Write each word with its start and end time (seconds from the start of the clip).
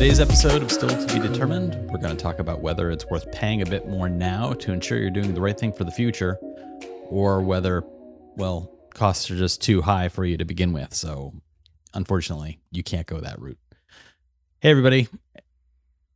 today's 0.00 0.18
episode 0.18 0.62
of 0.62 0.72
Still 0.72 0.88
to 0.88 1.14
Be 1.14 1.28
Determined, 1.28 1.74
we're 1.90 1.98
going 1.98 2.16
to 2.16 2.22
talk 2.22 2.38
about 2.38 2.62
whether 2.62 2.90
it's 2.90 3.04
worth 3.10 3.30
paying 3.32 3.60
a 3.60 3.66
bit 3.66 3.86
more 3.86 4.08
now 4.08 4.54
to 4.54 4.72
ensure 4.72 4.96
you're 4.96 5.10
doing 5.10 5.34
the 5.34 5.42
right 5.42 5.60
thing 5.60 5.74
for 5.74 5.84
the 5.84 5.90
future, 5.90 6.38
or 7.10 7.42
whether, 7.42 7.84
well, 8.34 8.72
costs 8.94 9.30
are 9.30 9.36
just 9.36 9.60
too 9.60 9.82
high 9.82 10.08
for 10.08 10.24
you 10.24 10.38
to 10.38 10.46
begin 10.46 10.72
with. 10.72 10.94
So, 10.94 11.34
unfortunately, 11.92 12.60
you 12.70 12.82
can't 12.82 13.06
go 13.06 13.20
that 13.20 13.38
route. 13.38 13.58
Hey, 14.60 14.70
everybody. 14.70 15.06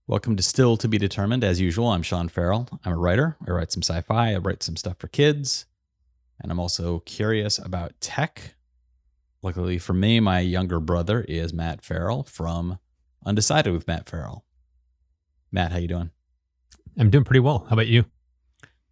Welcome 0.06 0.34
to 0.36 0.42
Still 0.42 0.78
to 0.78 0.88
Be 0.88 0.96
Determined. 0.96 1.44
As 1.44 1.60
usual, 1.60 1.88
I'm 1.88 2.02
Sean 2.02 2.30
Farrell. 2.30 2.66
I'm 2.86 2.92
a 2.94 2.96
writer. 2.96 3.36
I 3.46 3.50
write 3.50 3.70
some 3.70 3.82
sci 3.82 4.00
fi, 4.00 4.32
I 4.32 4.38
write 4.38 4.62
some 4.62 4.76
stuff 4.76 4.96
for 4.98 5.08
kids, 5.08 5.66
and 6.40 6.50
I'm 6.50 6.58
also 6.58 7.00
curious 7.00 7.58
about 7.58 8.00
tech. 8.00 8.54
Luckily 9.42 9.76
for 9.76 9.92
me, 9.92 10.20
my 10.20 10.40
younger 10.40 10.80
brother 10.80 11.20
is 11.28 11.52
Matt 11.52 11.84
Farrell 11.84 12.22
from 12.22 12.78
Undecided 13.24 13.72
with 13.72 13.86
Matt 13.86 14.08
Farrell. 14.08 14.44
Matt, 15.50 15.72
how 15.72 15.78
you 15.78 15.88
doing? 15.88 16.10
I'm 16.98 17.10
doing 17.10 17.24
pretty 17.24 17.40
well. 17.40 17.66
How 17.68 17.74
about 17.74 17.86
you? 17.86 18.04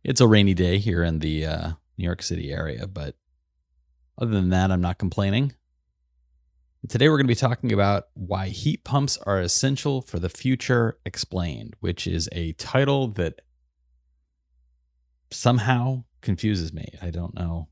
It's 0.04 0.20
a 0.20 0.26
rainy 0.26 0.54
day 0.54 0.78
here 0.78 1.02
in 1.02 1.20
the 1.20 1.46
uh, 1.46 1.68
New 1.98 2.04
York 2.04 2.22
City 2.22 2.52
area, 2.52 2.86
but 2.86 3.14
other 4.18 4.32
than 4.32 4.50
that, 4.50 4.70
I'm 4.70 4.80
not 4.80 4.98
complaining. 4.98 5.52
Today, 6.88 7.08
we're 7.08 7.16
going 7.16 7.26
to 7.26 7.32
be 7.32 7.36
talking 7.36 7.72
about 7.72 8.08
why 8.14 8.48
heat 8.48 8.82
pumps 8.82 9.16
are 9.18 9.40
essential 9.40 10.02
for 10.02 10.18
the 10.18 10.28
future 10.28 10.98
explained, 11.06 11.76
which 11.78 12.08
is 12.08 12.28
a 12.32 12.52
title 12.54 13.08
that 13.08 13.42
somehow 15.30 16.02
confuses 16.22 16.72
me. 16.72 16.88
I 17.00 17.10
don't 17.10 17.34
know. 17.34 17.68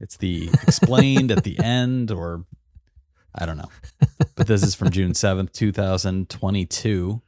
It's 0.00 0.16
the 0.16 0.48
explained 0.66 1.30
at 1.30 1.44
the 1.44 1.58
end, 1.58 2.10
or 2.10 2.46
I 3.34 3.46
don't 3.46 3.56
know. 3.56 3.70
But 4.36 4.46
this 4.46 4.62
is 4.62 4.74
from 4.74 4.90
June 4.90 5.12
7th, 5.14 5.52
2022. 5.52 7.20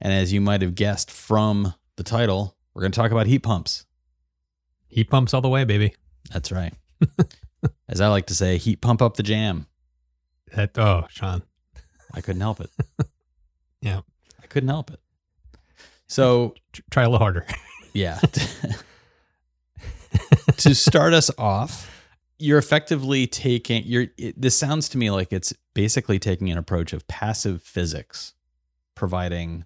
And 0.00 0.12
as 0.12 0.32
you 0.32 0.40
might 0.40 0.60
have 0.62 0.74
guessed 0.74 1.10
from 1.10 1.74
the 1.96 2.02
title, 2.02 2.56
we're 2.74 2.82
going 2.82 2.92
to 2.92 2.96
talk 2.98 3.10
about 3.12 3.26
heat 3.26 3.40
pumps. 3.40 3.86
Heat 4.88 5.08
pumps 5.10 5.32
all 5.34 5.40
the 5.40 5.48
way, 5.48 5.64
baby. 5.64 5.94
That's 6.32 6.50
right. 6.52 6.74
As 7.88 8.00
I 8.00 8.08
like 8.08 8.26
to 8.26 8.34
say, 8.34 8.58
heat 8.58 8.80
pump 8.80 9.00
up 9.02 9.16
the 9.16 9.22
jam. 9.22 9.66
That 10.54 10.76
oh, 10.78 11.06
Sean. 11.10 11.42
I 12.12 12.20
couldn't 12.20 12.40
help 12.42 12.60
it. 12.60 12.70
Yeah. 13.80 14.00
I 14.42 14.46
couldn't 14.46 14.70
help 14.70 14.90
it. 14.90 14.98
So, 16.06 16.54
Try 16.90 17.02
a 17.02 17.06
little 17.06 17.18
harder. 17.18 17.44
yeah. 17.92 18.18
to 20.56 20.74
start 20.74 21.12
us 21.12 21.30
off, 21.36 21.93
you're 22.38 22.58
effectively 22.58 23.26
taking 23.26 23.82
you're 23.84 24.06
it, 24.18 24.40
this 24.40 24.56
sounds 24.56 24.88
to 24.88 24.98
me 24.98 25.10
like 25.10 25.32
it's 25.32 25.52
basically 25.74 26.18
taking 26.18 26.50
an 26.50 26.58
approach 26.58 26.92
of 26.92 27.06
passive 27.06 27.62
physics 27.62 28.34
providing 28.94 29.64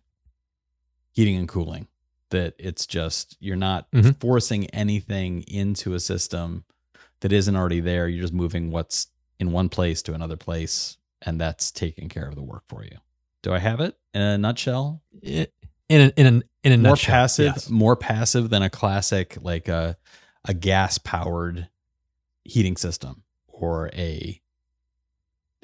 heating 1.13 1.37
and 1.37 1.49
cooling 1.49 1.89
that 2.31 2.55
it's 2.59 2.87
just 2.87 3.37
you're 3.41 3.57
not 3.57 3.91
Mhm. 3.91 4.19
forcing 4.21 4.67
anything 4.71 5.43
into 5.43 5.95
a 5.95 6.01
system 6.01 6.65
that 7.21 7.33
isn't 7.33 7.57
already 7.57 7.81
there 7.81 8.07
you're 8.09 8.21
just 8.23 8.33
moving 8.35 8.71
what's 8.71 9.09
in 9.41 9.53
one 9.53 9.69
place 9.69 10.03
to 10.03 10.15
another 10.15 10.37
place 10.37 10.97
and 11.23 11.41
that's 11.41 11.71
taking 11.71 12.09
care 12.09 12.29
of 12.29 12.35
the 12.35 12.43
work 12.43 12.65
for 12.69 12.85
you 12.85 12.99
do 13.43 13.53
i 13.53 13.59
have 13.59 13.81
it 13.81 13.97
in 14.15 14.21
a 14.23 14.39
nutshell 14.39 15.03
in 15.23 15.47
a, 15.91 16.13
in 16.17 16.27
a, 16.27 16.43
in 16.65 16.73
a 16.73 16.77
more 16.79 16.91
nutshell, 16.93 17.13
passive 17.15 17.47
yes. 17.57 17.71
more 17.71 17.97
passive 17.97 18.51
than 18.51 18.63
a 18.63 18.71
classic 18.71 19.39
like 19.41 19.69
a 19.69 19.97
a 20.45 20.55
gas 20.55 20.99
powered 20.99 21.69
heating 22.49 22.77
system 22.77 23.23
or 23.47 23.91
a 23.95 24.41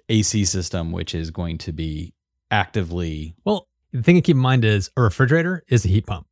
AC 0.09 0.45
system 0.45 0.93
which 0.93 1.15
is 1.15 1.31
going 1.31 1.59
to 1.59 1.73
be 1.73 2.13
actively 2.51 3.35
Well, 3.45 3.69
the 3.93 4.03
thing 4.03 4.17
to 4.17 4.21
keep 4.21 4.37
in 4.37 4.43
mind 4.43 4.65
is 4.65 4.91
a 4.97 5.03
refrigerator 5.03 5.63
is 5.69 5.85
a 5.85 5.89
heat 5.89 6.07
pump. 6.07 6.27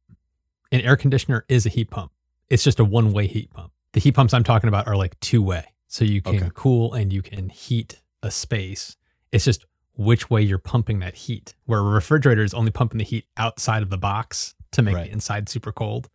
An 0.71 0.81
air 0.81 0.97
conditioner 0.97 1.45
is 1.49 1.65
a 1.65 1.69
heat 1.69 1.91
pump. 1.91 2.13
It's 2.51 2.63
just 2.65 2.81
a 2.81 2.85
one 2.85 3.13
way 3.13 3.27
heat 3.27 3.51
pump. 3.51 3.73
The 3.93 4.01
heat 4.01 4.13
pumps 4.13 4.35
I'm 4.35 4.45
talking 4.45 4.69
about 4.69 4.87
are 4.87 4.97
like 4.97 5.19
two 5.21 5.43
way. 5.43 5.65
So 5.89 6.05
you 6.05 6.21
can 6.23 6.37
Okay. 6.37 6.51
cool 6.55 6.93
and 6.95 7.13
you 7.13 7.23
can 7.23 7.49
heat 7.49 8.01
a 8.23 8.31
space. 8.31 8.97
It's 9.31 9.45
just 9.45 9.65
which 9.95 10.29
way 10.31 10.43
you're 10.43 10.59
pumping 10.59 10.99
that 11.01 11.15
heat. 11.15 11.55
Where 11.65 11.81
a 11.81 11.83
refrigerator 11.83 12.43
is 12.43 12.55
only 12.55 12.71
pumping 12.71 12.99
the 12.99 13.05
heat 13.05 13.27
outside 13.37 13.83
of 13.83 13.91
the 13.91 13.99
box 13.99 14.55
to 14.73 14.83
make 14.83 14.95
Right. 14.97 15.07
the 15.07 15.13
inside 15.13 15.49
super 15.49 15.73
cold. 15.73 16.09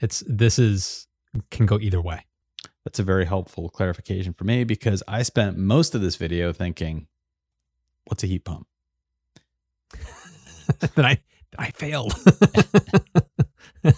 It's 0.00 0.22
this 0.26 0.58
is 0.58 1.06
can 1.50 1.66
go 1.66 1.78
either 1.78 2.00
way. 2.00 2.24
That's 2.90 2.98
a 2.98 3.04
very 3.04 3.24
helpful 3.24 3.68
clarification 3.68 4.32
for 4.32 4.42
me 4.42 4.64
because 4.64 5.00
I 5.06 5.22
spent 5.22 5.56
most 5.56 5.94
of 5.94 6.00
this 6.00 6.16
video 6.16 6.52
thinking 6.52 7.06
what's 8.06 8.24
a 8.24 8.26
heat 8.26 8.44
pump 8.44 8.66
then 10.96 11.04
I 11.04 11.20
I 11.56 11.70
failed. 11.70 12.14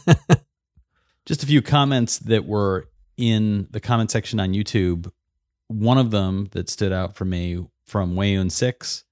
just 1.26 1.42
a 1.42 1.46
few 1.46 1.62
comments 1.62 2.18
that 2.18 2.44
were 2.44 2.88
in 3.16 3.68
the 3.70 3.80
comment 3.80 4.10
section 4.10 4.40
on 4.40 4.52
YouTube. 4.52 5.10
One 5.68 5.98
of 5.98 6.10
them 6.10 6.48
that 6.52 6.68
stood 6.68 6.92
out 6.92 7.14
for 7.14 7.24
me 7.24 7.66
from 7.84 8.14
Wayun6, 8.14 9.04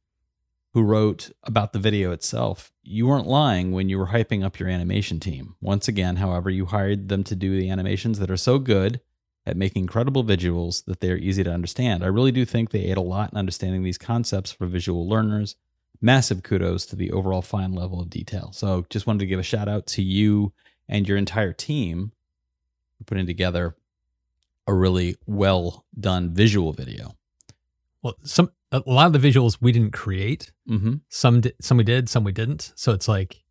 who 0.73 0.83
wrote 0.83 1.31
about 1.45 1.73
the 1.73 1.79
video 1.79 2.13
itself. 2.13 2.73
You 2.83 3.07
weren't 3.07 3.27
lying 3.27 3.73
when 3.73 3.89
you 3.89 3.99
were 3.99 4.09
hyping 4.09 4.43
up 4.43 4.59
your 4.59 4.69
animation 4.69 5.21
team. 5.21 5.57
Once 5.61 5.87
again, 5.87 6.17
however, 6.17 6.49
you 6.51 6.67
hired 6.67 7.09
them 7.09 7.25
to 7.25 7.37
do 7.37 7.59
the 7.59 7.69
animations 7.71 8.19
that 8.21 8.31
are 8.31 8.37
so 8.37 8.59
good 8.59 9.01
at 9.47 9.57
making 9.57 9.83
incredible 9.83 10.23
visuals 10.25 10.85
that 10.85 11.01
they 11.01 11.11
are 11.11 11.17
easy 11.17 11.43
to 11.43 11.53
understand. 11.53 12.05
I 12.05 12.09
really 12.09 12.33
do 12.33 12.45
think 12.45 12.71
they 12.71 12.85
aid 12.85 12.97
a 12.97 13.03
lot 13.03 13.33
in 13.33 13.39
understanding 13.39 13.83
these 13.83 13.99
concepts 13.99 14.53
for 14.53 14.67
visual 14.67 15.09
learners. 15.09 15.57
Massive 16.01 16.43
kudos 16.43 16.87
to 16.87 16.97
the 16.97 17.11
overall 17.11 17.43
fine 17.43 17.73
level 17.73 18.01
of 18.01 18.09
detail. 18.11 18.53
So, 18.53 18.87
just 18.89 19.07
wanted 19.07 19.21
to 19.21 19.27
give 19.27 19.39
a 19.39 19.43
shout 19.43 19.69
out 19.69 19.87
to 19.89 20.03
you 20.03 20.53
and 20.89 21.07
your 21.07 21.19
entire 21.19 21.53
team 21.53 22.13
for 22.99 23.05
putting 23.05 23.27
together 23.27 23.77
a 24.67 24.75
really 24.75 25.17
well 25.27 25.85
done 25.99 26.33
visual 26.33 26.73
video. 26.73 27.17
well, 28.03 28.15
some 28.23 28.51
a 28.73 28.83
lot 28.87 29.07
of 29.07 29.21
the 29.21 29.29
visuals 29.31 29.59
we 29.61 29.73
didn't 29.73 29.93
create. 29.93 30.53
Mm-hmm. 30.69 30.95
Some 31.09 31.41
di- 31.41 31.53
some 31.61 31.77
we 31.77 31.85
did, 31.85 32.09
some 32.09 32.25
we 32.25 32.33
didn't. 32.33 32.73
So 32.77 32.93
it's 32.93 33.09
like 33.09 33.43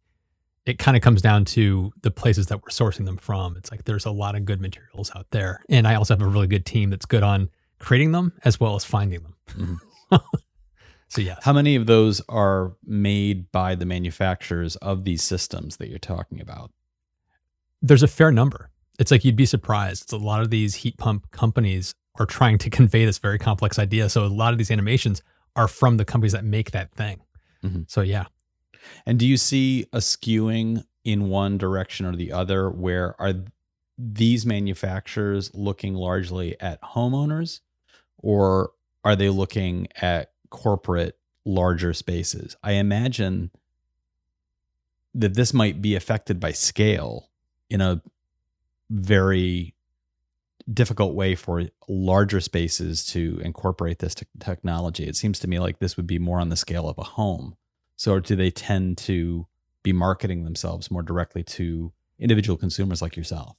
it 0.69 0.79
kind 0.79 0.95
of 0.95 1.03
comes 1.03 1.21
down 1.21 1.45
to 1.45 1.91
the 2.03 2.11
places 2.11 2.47
that 2.47 2.57
we're 2.61 2.69
sourcing 2.69 3.05
them 3.05 3.17
from. 3.17 3.57
It's 3.57 3.71
like 3.71 3.85
there's 3.85 4.05
a 4.05 4.11
lot 4.11 4.35
of 4.35 4.45
good 4.45 4.61
materials 4.61 5.11
out 5.15 5.27
there, 5.31 5.61
and 5.69 5.87
I 5.87 5.95
also 5.95 6.13
have 6.15 6.21
a 6.21 6.27
really 6.27 6.47
good 6.47 6.65
team 6.65 6.89
that's 6.89 7.05
good 7.05 7.23
on 7.23 7.49
creating 7.79 8.11
them 8.11 8.33
as 8.45 8.59
well 8.59 8.75
as 8.75 8.83
finding 8.85 9.21
them. 9.23 9.35
Mhm. 9.49 9.77
so 11.07 11.21
yes, 11.21 11.39
How 11.43 11.53
many 11.53 11.75
of 11.75 11.85
those 11.87 12.21
are 12.29 12.73
made 12.85 13.51
by 13.51 13.75
the 13.75 13.85
manufacturers 13.85 14.75
of 14.77 15.03
these 15.05 15.23
systems 15.23 15.77
that 15.77 15.89
you're 15.89 15.99
talking 15.99 16.39
about? 16.41 16.71
there's 17.81 18.03
a 18.03 18.07
fair 18.09 18.29
number. 18.29 18.69
It's 18.99 19.09
like 19.09 19.23
you'd 19.23 19.37
be 19.37 19.45
surprised. 19.45 20.03
It's 20.03 20.11
a 20.11 20.17
lot 20.17 20.41
of 20.41 20.49
these 20.49 20.75
heat 20.75 20.97
pump 20.97 21.31
companies 21.31 21.95
are 22.19 22.25
trying 22.25 22.57
to 22.57 22.69
convey 22.79 23.05
this 23.05 23.17
very 23.19 23.39
complex 23.39 23.79
idea. 23.79 24.09
So 24.09 24.25
a 24.25 24.27
lot 24.27 24.51
of 24.51 24.57
these 24.57 24.69
animations 24.69 25.23
are 25.55 25.69
from 25.69 25.95
the 25.95 26.03
companies 26.03 26.33
that 26.33 26.43
make 26.43 26.71
that 26.71 26.91
thing. 26.91 27.21
Mhm. 27.63 27.89
So 27.89 28.01
yeah, 28.01 28.25
And 29.05 29.19
do 29.19 29.27
you 29.27 29.37
see 29.37 29.85
a 29.93 29.97
skewing 29.97 30.85
in 31.03 31.29
one 31.29 31.57
direction 31.57 32.05
or 32.05 32.15
the 32.15 32.31
other 32.31 32.69
where 32.69 33.19
are 33.19 33.33
these 33.97 34.45
manufacturers 34.45 35.53
looking 35.53 35.93
largely 35.93 36.59
at 36.61 36.81
homeowners 36.81 37.61
or 38.17 38.71
are 39.03 39.15
they 39.15 39.29
looking 39.29 39.87
at 40.01 40.31
corporate 40.49 41.17
larger 41.45 41.93
spaces? 41.93 42.55
I 42.63 42.73
imagine 42.73 43.51
that 45.15 45.33
this 45.33 45.53
might 45.53 45.81
be 45.81 45.95
affected 45.95 46.39
by 46.39 46.51
scale 46.51 47.29
in 47.69 47.81
a 47.81 48.01
very 48.89 49.73
difficult 50.71 51.15
way 51.15 51.35
for 51.35 51.65
larger 51.87 52.39
spaces 52.39 53.05
to 53.05 53.39
incorporate 53.43 53.99
this 53.99 54.15
te- 54.15 54.25
technology. 54.39 55.05
It 55.05 55.15
seems 55.15 55.39
to 55.39 55.47
me 55.47 55.59
like 55.59 55.79
this 55.79 55.97
would 55.97 56.07
be 56.07 56.19
more 56.19 56.39
on 56.39 56.49
the 56.49 56.55
scale 56.55 56.87
of 56.87 56.97
a 56.97 57.03
home. 57.03 57.55
So 57.99 58.17
do 58.21 58.37
they 58.37 58.49
tend 58.49 58.97
to 58.99 59.45
be 59.83 59.91
marketing 59.91 60.45
themselves 60.45 60.89
more 60.89 61.03
directly 61.03 61.43
to 61.43 61.91
individual 62.17 62.57
consumers 62.57 63.01
like 63.01 63.17
yourself? 63.17 63.57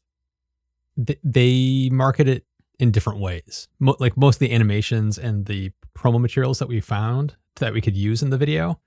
they 1.23 1.89
market 1.93 2.27
it 2.27 2.45
in 2.79 2.91
different 2.91 3.21
ways. 3.21 3.69
Mo- 3.79 3.97
like 4.01 4.17
most 4.17 4.37
of 4.37 4.41
the 4.41 4.53
animations 4.53 5.19
and 5.19 5.45
the 5.45 5.73
promo 5.97 6.21
materials 6.21 6.59
that 6.59 6.69
we 6.69 6.81
found 6.81 7.37
that 7.57 7.75
we 7.75 7.81
could 7.81 7.97
use 7.97 8.23
in 8.23 8.31
the 8.31 8.39
video 8.39 8.81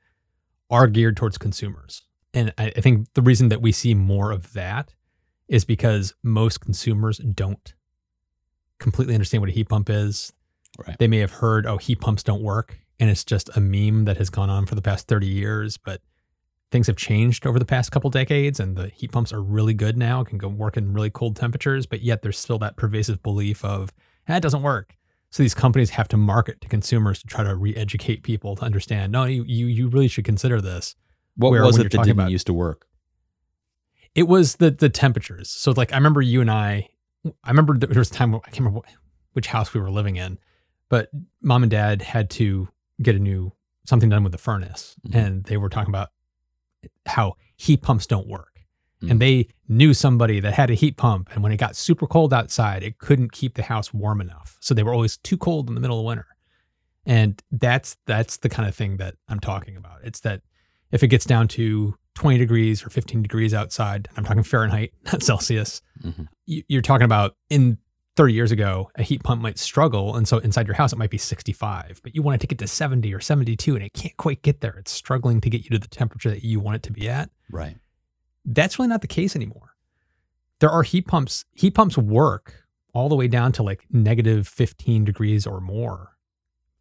are 0.69 0.88
geared 0.88 1.15
towards 1.17 1.38
consumers. 1.38 2.01
And 2.33 2.51
I, 2.57 2.73
I 2.75 2.81
think 2.81 3.13
the 3.13 3.21
reason 3.21 3.50
that 3.50 3.61
we 3.61 3.71
see 3.71 3.94
more 3.94 4.31
of 4.31 4.53
that 4.53 4.94
is 5.47 5.65
because 5.65 6.15
most 6.23 6.61
consumers 6.61 7.19
don't 7.19 7.73
completely 8.79 9.13
understand 9.13 9.41
what 9.41 9.50
a 9.50 9.53
heat 9.53 9.69
pump 9.69 9.89
is. 9.89 10.33
Right. 10.77 10.97
They 10.97 11.07
may 11.07 11.19
have 11.19 11.31
heard, 11.31 11.67
oh, 11.67 11.77
heat 11.77 12.01
pumps 12.01 12.23
don't 12.23 12.41
work. 12.41 12.79
And 13.03 13.09
it's 13.09 13.25
just 13.25 13.50
a 13.53 13.59
meme 13.59 14.05
that 14.05 14.15
has 14.15 14.29
gone 14.29 14.50
on 14.50 14.65
for 14.65 14.75
the 14.75 14.81
past 14.81 15.09
30 15.09 15.27
years. 15.27 15.75
But 15.75 16.00
things 16.71 16.88
have 16.88 16.95
changed 16.95 17.45
over 17.45 17.59
the 17.59 17.65
past 17.65 17.91
couple 17.91 18.09
decades 18.09 18.61
and 18.61 18.77
the 18.77 18.88
heat 18.88 19.11
pumps 19.11 19.33
are 19.33 19.41
really 19.41 19.73
good 19.73 19.97
now, 19.97 20.23
can 20.23 20.38
go 20.38 20.47
work 20.47 20.77
in 20.77 20.94
really 20.94 21.09
cold 21.09 21.35
temperatures, 21.35 21.85
but 21.85 22.01
yet 22.01 22.21
there's 22.21 22.39
still 22.39 22.57
that 22.59 22.77
pervasive 22.77 23.21
belief 23.21 23.65
of, 23.65 23.91
eh, 24.29 24.39
doesn't 24.39 24.61
work. 24.61 24.95
So 25.31 25.44
these 25.44 25.53
companies 25.53 25.89
have 25.89 26.07
to 26.07 26.15
market 26.15 26.61
to 26.61 26.69
consumers 26.69 27.19
to 27.19 27.27
try 27.27 27.44
to 27.44 27.53
re-educate 27.57 28.23
people 28.23 28.55
to 28.55 28.63
understand. 28.63 29.11
No, 29.11 29.25
you 29.25 29.44
you, 29.44 29.65
you 29.65 29.89
really 29.89 30.07
should 30.07 30.23
consider 30.23 30.61
this. 30.61 30.95
What 31.35 31.50
Where 31.51 31.63
was 31.65 31.77
it 31.77 31.83
that 31.83 31.89
talking 31.91 32.11
didn't 32.11 32.19
about- 32.21 32.31
used 32.31 32.47
to 32.47 32.53
work? 32.53 32.88
It 34.15 34.29
was 34.29 34.55
the 34.55 34.71
the 34.71 34.88
temperatures. 34.88 35.50
So 35.50 35.73
like 35.75 35.91
I 35.91 35.97
remember 35.97 36.21
you 36.21 36.39
and 36.39 36.50
I. 36.50 36.88
I 37.44 37.50
remember 37.50 37.77
there 37.77 38.00
was 38.00 38.09
a 38.11 38.13
time 38.13 38.31
where- 38.31 38.41
I 38.45 38.50
can't 38.51 38.59
remember 38.61 38.81
which 39.33 39.47
house 39.47 39.73
we 39.73 39.81
were 39.81 39.91
living 39.91 40.15
in, 40.15 40.39
but 40.88 41.09
mom 41.41 41.63
and 41.63 41.69
dad 41.69 42.01
had 42.03 42.29
to 42.31 42.69
get 43.01 43.16
a 43.16 43.19
new 43.19 43.51
something 43.86 44.10
done 44.10 44.24
with 44.24 44.31
the 44.31 44.38
furnace, 44.38 44.95
Mhm. 45.07 45.16
and 45.16 45.44
they 45.45 45.57
were 45.57 45.69
talking 45.69 45.90
about 45.92 46.10
how 47.06 47.34
heat 47.57 47.81
pumps 47.81 48.07
don't 48.07 48.28
work. 48.28 48.62
Mhm. 49.01 49.12
And 49.12 49.22
they 49.22 49.48
knew 49.68 49.94
somebody 49.94 50.40
that 50.40 50.54
had 50.54 50.69
a 50.69 50.74
heat 50.74 50.95
pump, 50.95 51.30
and 51.34 51.44
when 51.44 51.51
it 51.51 51.57
got 51.57 51.75
super 51.75 52.07
cold 52.07 52.34
outside, 52.34 52.84
it 52.84 52.98
couldn't 53.00 53.31
keep 53.34 53.56
the 53.56 53.63
house 53.63 53.94
warm 53.94 54.22
enough. 54.22 54.57
So 54.62 54.74
they 54.74 54.84
were 54.84 54.94
always 54.94 55.18
too 55.18 55.38
cold 55.38 55.68
in 55.68 55.75
the 55.75 55.81
middle 55.81 56.00
of 56.00 56.06
winter. 56.06 56.28
And 57.06 57.42
that's 57.51 57.98
that's 58.06 58.38
the 58.38 58.48
kind 58.50 58.68
of 58.69 58.74
thing 58.75 58.96
that 58.98 59.16
I'm 59.28 59.42
talking 59.42 59.75
about. 59.75 60.00
It's 60.06 60.22
that 60.22 60.42
if 60.92 61.04
it 61.04 61.07
gets 61.10 61.25
down 61.25 61.50
to 61.50 61.96
20 62.16 62.38
degrees 62.38 62.86
or 62.86 62.89
15 62.89 63.22
degrees 63.24 63.54
outside, 63.54 64.07
and 64.10 64.19
I'm 64.19 64.24
talking 64.24 64.44
Fahrenheit, 64.44 64.94
not 65.12 65.22
Celsius, 65.24 65.81
Mhm. 66.01 66.28
you're 66.46 66.81
talking 66.81 67.04
about 67.06 67.36
in 67.50 67.78
30 68.15 68.33
years 68.33 68.51
ago, 68.51 68.92
a 68.95 69.04
heat 69.04 69.24
pump 69.24 69.42
might 69.42 69.57
struggle. 69.57 70.15
And 70.15 70.27
so 70.27 70.38
inside 70.38 70.68
your 70.68 70.75
house, 70.75 70.94
it 70.94 70.98
might 70.98 71.10
be 71.10 71.18
65, 71.18 72.00
but 72.04 72.13
you 72.15 72.21
want 72.21 72.36
it 72.36 72.42
to 72.42 72.48
get 72.48 72.60
to 72.60 72.68
70 72.68 73.12
or 73.13 73.19
72, 73.19 73.75
and 73.75 73.83
it 73.83 73.94
can't 73.94 74.15
quite 74.18 74.42
get 74.44 74.62
there. 74.62 74.75
It's 74.77 74.92
struggling 74.92 75.42
to 75.42 75.50
get 75.50 75.63
you 75.63 75.71
to 75.71 75.80
the 75.80 75.88
temperature 75.88 76.30
that 76.30 76.44
you 76.44 76.60
want 76.60 76.75
it 76.75 76.83
to 76.83 76.92
be 76.92 77.10
at. 77.10 77.30
Right. 77.51 77.77
That's 78.45 78.77
really 78.77 78.89
not 78.89 79.01
the 79.01 79.07
case 79.07 79.36
anymore. 79.36 79.75
There 80.60 80.69
are 80.69 80.83
heat 80.83 81.07
pumps. 81.07 81.45
Heat 81.54 81.71
pumps 81.74 81.98
work 81.98 82.63
all 82.94 83.10
the 83.10 83.15
way 83.15 83.27
down 83.27 83.51
to 83.54 83.63
like 83.63 83.86
negative 83.92 84.48
15 84.48 85.04
degrees 85.06 85.48
or 85.48 85.60
more, 85.60 86.15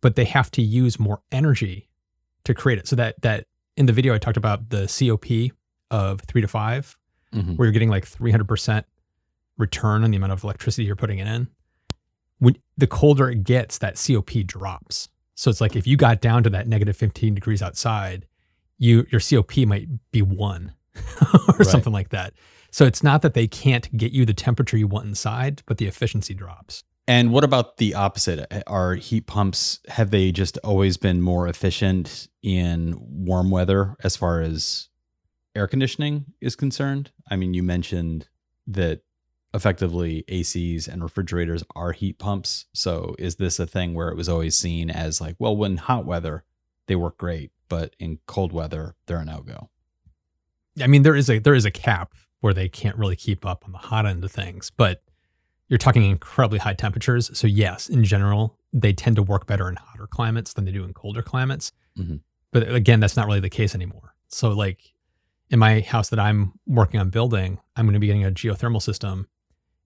but 0.02 0.14
they 0.16 0.24
have 0.26 0.50
to 0.52 0.62
use 0.62 0.98
more 1.00 1.22
energy 1.32 1.88
to 2.44 2.52
create 2.52 2.78
it. 2.78 2.86
So 2.86 2.96
that 2.96 3.20
that 3.22 3.46
in 3.76 3.86
the 3.86 3.92
video 3.92 4.12
I 4.14 4.18
talked 4.18 4.36
about 4.36 4.68
the 4.68 4.86
COP 4.86 5.52
of 5.90 6.20
three 6.20 6.42
to 6.42 6.48
five, 6.48 6.98
Mhm. 7.32 7.56
where 7.56 7.64
you're 7.66 7.72
getting 7.72 7.88
like 7.88 8.04
300% 8.06 8.84
return 9.58 10.04
on 10.04 10.10
the 10.10 10.16
amount 10.16 10.32
of 10.32 10.44
electricity 10.44 10.84
you're 10.84 10.96
putting 10.96 11.18
it 11.18 11.26
in. 11.26 11.48
When 12.38 12.56
the 12.76 12.86
colder 12.86 13.30
it 13.30 13.44
gets, 13.44 13.78
that 13.78 13.94
COP 14.04 14.30
drops. 14.46 15.08
So 15.34 15.50
it's 15.50 15.60
like 15.60 15.76
if 15.76 15.86
you 15.86 15.96
got 15.96 16.20
down 16.20 16.42
to 16.44 16.50
that 16.50 16.66
negative 16.68 16.96
15 16.96 17.34
degrees 17.34 17.62
outside, 17.62 18.26
you 18.78 19.06
your 19.10 19.20
COP 19.20 19.58
might 19.66 19.88
be 20.10 20.22
one 20.22 20.74
or 21.48 21.54
Right. 21.58 21.66
something 21.66 21.92
like 21.92 22.08
that. 22.10 22.34
So 22.70 22.84
it's 22.86 23.02
not 23.02 23.22
that 23.22 23.34
they 23.34 23.46
can't 23.46 23.94
get 23.96 24.12
you 24.12 24.24
the 24.24 24.34
temperature 24.34 24.76
you 24.76 24.86
want 24.88 25.06
inside, 25.06 25.62
but 25.66 25.76
the 25.78 25.86
efficiency 25.86 26.34
drops. 26.34 26.84
And 27.06 27.32
what 27.32 27.44
about 27.44 27.76
the 27.76 27.94
opposite? 27.94 28.46
Are 28.66 28.94
heat 28.94 29.26
pumps 29.26 29.80
have 29.88 30.10
they 30.10 30.32
just 30.32 30.56
always 30.58 30.96
been 30.96 31.20
more 31.20 31.48
efficient 31.48 32.28
in 32.42 32.96
warm 32.98 33.50
weather 33.50 33.96
as 34.04 34.16
far 34.16 34.40
as 34.40 34.88
air 35.54 35.66
conditioning 35.66 36.26
is 36.40 36.56
concerned? 36.56 37.10
I 37.30 37.36
mean, 37.36 37.54
you 37.54 37.62
mentioned 37.62 38.28
that 38.68 39.02
effectively 39.54 40.24
ACs 40.28 40.88
and 40.88 41.02
refrigerators 41.02 41.62
are 41.76 41.92
heat 41.92 42.18
pumps. 42.18 42.66
So 42.72 43.14
is 43.18 43.36
this 43.36 43.58
a 43.58 43.66
thing 43.66 43.94
where 43.94 44.08
it 44.08 44.16
was 44.16 44.28
always 44.28 44.56
seen 44.56 44.90
as 44.90 45.20
like, 45.20 45.36
well, 45.38 45.56
when 45.56 45.76
hot 45.76 46.06
weather 46.06 46.44
they 46.86 46.96
work 46.96 47.18
great, 47.18 47.52
but 47.68 47.94
in 47.98 48.18
cold 48.26 48.52
weather 48.52 48.94
they're 49.06 49.18
a 49.18 49.24
no-go? 49.24 49.68
I 50.80 50.86
mean, 50.86 51.02
there 51.02 51.14
is 51.14 51.28
a 51.28 51.38
there 51.38 51.54
is 51.54 51.64
a 51.66 51.70
cap 51.70 52.14
where 52.40 52.54
they 52.54 52.68
can't 52.68 52.96
really 52.96 53.16
keep 53.16 53.44
up 53.46 53.64
on 53.64 53.72
the 53.72 53.78
hot 53.78 54.06
end 54.06 54.24
of 54.24 54.32
things, 54.32 54.70
but 54.70 55.02
you're 55.68 55.78
talking 55.78 56.02
incredibly 56.02 56.58
high 56.58 56.74
temperatures. 56.74 57.30
So 57.38 57.46
yes, 57.46 57.88
in 57.88 58.04
general, 58.04 58.58
they 58.72 58.92
tend 58.92 59.16
to 59.16 59.22
work 59.22 59.46
better 59.46 59.68
in 59.68 59.76
hotter 59.76 60.06
climates 60.06 60.52
than 60.52 60.64
they 60.64 60.72
do 60.72 60.84
in 60.84 60.92
colder 60.92 61.22
climates. 61.22 61.72
Mhm. 61.98 62.20
But 62.52 62.70
again, 62.72 63.00
that's 63.00 63.16
not 63.16 63.26
really 63.26 63.40
the 63.40 63.50
case 63.50 63.74
anymore. 63.74 64.14
So 64.28 64.50
like 64.50 64.94
in 65.50 65.58
my 65.58 65.80
house 65.80 66.08
that 66.08 66.18
I'm 66.18 66.52
working 66.66 66.98
on 66.98 67.10
building, 67.10 67.58
I'm 67.76 67.84
going 67.84 67.94
to 67.94 68.00
be 68.00 68.06
getting 68.06 68.24
a 68.24 68.30
geothermal 68.30 68.82
system, 68.82 69.28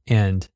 and 0.06 0.48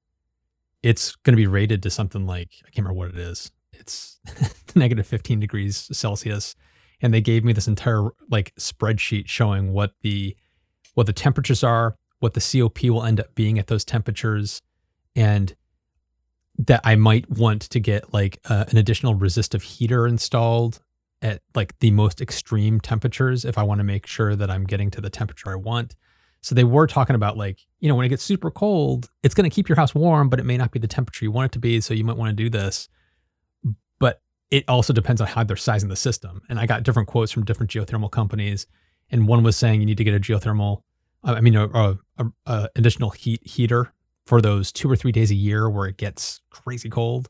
it's 0.83 1.17
going 1.17 1.33
to 1.33 1.37
be 1.37 1.47
rated 1.47 1.83
to 1.83 1.91
something 1.91 2.27
like 2.27 2.51
I 2.67 2.71
can't 2.71 2.87
remember 2.87 2.99
what 2.99 3.09
it 3.11 3.19
is. 3.19 3.53
It's 3.73 4.21
negative 4.75 5.07
15 5.07 5.41
degrees 5.41 5.89
Celsius 5.93 6.55
and 7.03 7.15
they 7.15 7.21
gave 7.21 7.45
me 7.45 7.53
this 7.53 7.69
entire 7.69 8.09
like 8.31 8.55
spreadsheet 8.57 9.29
showing 9.29 9.73
what 9.73 9.93
the 10.03 10.37
what 10.95 11.07
the 11.07 11.13
temperatures 11.13 11.63
are, 11.63 11.97
what 12.19 12.35
the 12.35 12.41
COP 12.41 12.83
will 12.85 13.05
end 13.05 13.21
up 13.21 13.35
being 13.35 13.59
at 13.59 13.69
those 13.69 13.85
temperatures, 13.85 14.61
and 15.15 15.55
that 16.59 16.81
I 16.85 16.97
might 16.97 17.31
want 17.31 17.63
to 17.63 17.81
get 17.81 18.13
like 18.13 18.39
uh, 18.49 18.65
an 18.69 18.77
additional 18.77 19.15
resistive 19.15 19.63
heater 19.63 20.07
installed 20.07 20.81
at 21.23 21.43
like 21.55 21.79
the 21.79 21.91
most 21.91 22.21
extreme 22.21 22.81
temperatures 22.81 23.45
if 23.45 23.57
I 23.57 23.63
want 23.63 23.79
to 23.79 23.85
make 23.85 24.07
sure 24.07 24.35
that 24.37 24.51
I'm 24.51 24.65
getting 24.65 24.91
to 24.93 25.01
the 25.01 25.11
temperature 25.11 25.51
I 25.51 25.57
want. 25.57 25.97
So 26.43 26.55
they 26.55 26.65
were 26.65 26.87
talking 26.87 27.17
about 27.17 27.37
like, 27.37 27.59
you 27.81 27.89
know, 27.89 27.95
when 27.95 28.07
it 28.07 28.09
gets 28.09 28.23
super 28.23 28.51
cold, 28.51 29.11
it's 29.23 29.35
going 29.35 29.49
to 29.49 29.55
keep 29.55 29.69
your 29.69 29.77
house 29.77 29.95
warm, 29.95 30.29
but 30.29 30.41
it 30.41 30.47
may 30.47 30.57
not 30.57 30.73
be 30.73 30.79
the 30.79 30.89
temperature 30.89 31.25
you 31.25 31.31
want 31.31 31.47
it 31.47 31.53
to 31.53 31.59
be. 31.59 31.81
So 31.81 31.93
you 31.93 32.05
might 32.05 32.17
want 32.17 32.31
to 32.31 32.35
do 32.35 32.49
this. 32.49 32.89
But 33.99 34.23
it 34.51 34.65
also 34.69 34.93
depends 34.93 35.21
on 35.21 35.27
how 35.27 35.45
they're 35.45 35.57
sizing 35.57 35.91
the 35.91 35.97
system. 35.97 36.43
And 36.49 36.59
I 36.59 36.67
got 36.67 36.83
different 36.83 37.09
quotes 37.09 37.31
from 37.31 37.45
different 37.45 37.71
geothermal 37.71 38.11
companies. 38.11 38.67
And 39.11 39.29
one 39.29 39.43
was 39.43 39.57
saying 39.57 39.81
you 39.81 39.87
need 39.87 39.99
to 39.99 40.05
get 40.05 40.15
a 40.15 40.21
geothermal, 40.21 40.83
uh, 41.25 41.33
I 41.33 41.41
mean, 41.41 41.57
a, 41.57 41.67
a, 41.69 41.99
a, 42.19 42.27
a 42.47 42.69
additional 42.77 43.11
heat 43.11 43.47
heater 43.47 43.93
for 44.25 44.41
those 44.41 44.73
two 44.73 44.91
or 44.91 44.97
three 44.97 45.13
days 45.13 45.31
a 45.31 45.35
year 45.35 45.69
where 45.69 45.87
it 45.87 45.99
gets 45.99 46.41
crazy 46.51 46.89
cold. 46.89 47.29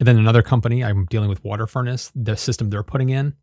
And 0.00 0.08
then 0.08 0.18
another 0.18 0.42
company, 0.42 0.82
I'm 0.82 1.04
dealing 1.06 1.28
with 1.28 1.44
WaterFurnace, 1.44 2.10
the 2.16 2.36
system 2.36 2.70
they're 2.70 2.82
putting 2.82 3.10
in 3.10 3.34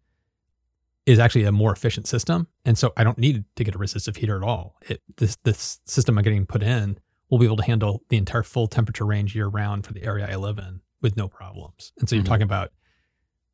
is 1.09 1.19
actually 1.19 1.44
a 1.44 1.51
more 1.51 1.71
efficient 1.71 2.07
system. 2.07 2.47
And 2.65 2.77
so 2.77 2.94
I 2.97 3.03
don't 3.03 3.17
need 3.17 3.44
to 3.56 3.63
get 3.63 3.75
a 3.75 3.77
resistive 3.77 4.17
heater 4.17 4.38
at 4.38 4.44
all. 4.44 4.75
It, 4.88 5.01
this, 5.17 5.38
this 5.44 5.79
system 5.85 6.17
I'm 6.17 6.23
getting 6.23 6.45
put 6.45 6.61
in 6.63 7.00
will 7.29 7.39
be 7.39 7.45
able 7.45 7.57
to 7.57 7.63
handle 7.63 8.03
the 8.09 8.17
entire 8.17 8.44
full 8.44 8.67
temperature 8.67 9.06
range 9.06 9.35
year 9.35 9.47
round 9.47 9.85
for 9.85 9.94
the 9.94 10.03
area 10.03 10.27
I 10.29 10.35
live 10.35 10.57
in 10.57 10.81
with 11.01 11.15
no 11.17 11.27
problems. 11.27 11.94
And 12.00 12.07
so 12.09 12.15
you're 12.15 12.23
Mhm. 12.23 12.27
talking 12.27 12.44
about 12.44 12.71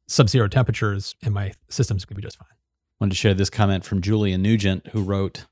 sub-zero 0.08 0.48
temperatures 0.48 1.16
and 1.24 1.34
my 1.34 1.54
system's 1.70 2.06
going 2.06 2.16
to 2.16 2.22
be 2.22 2.26
just 2.26 2.38
fine. 2.38 2.48
wanted 3.00 3.12
to 3.12 3.18
share 3.18 3.34
this 3.34 3.50
comment 3.50 3.84
from 3.84 4.02
Julian 4.02 4.42
Nugent, 4.42 4.88
who 4.88 5.02
wrote, 5.02 5.46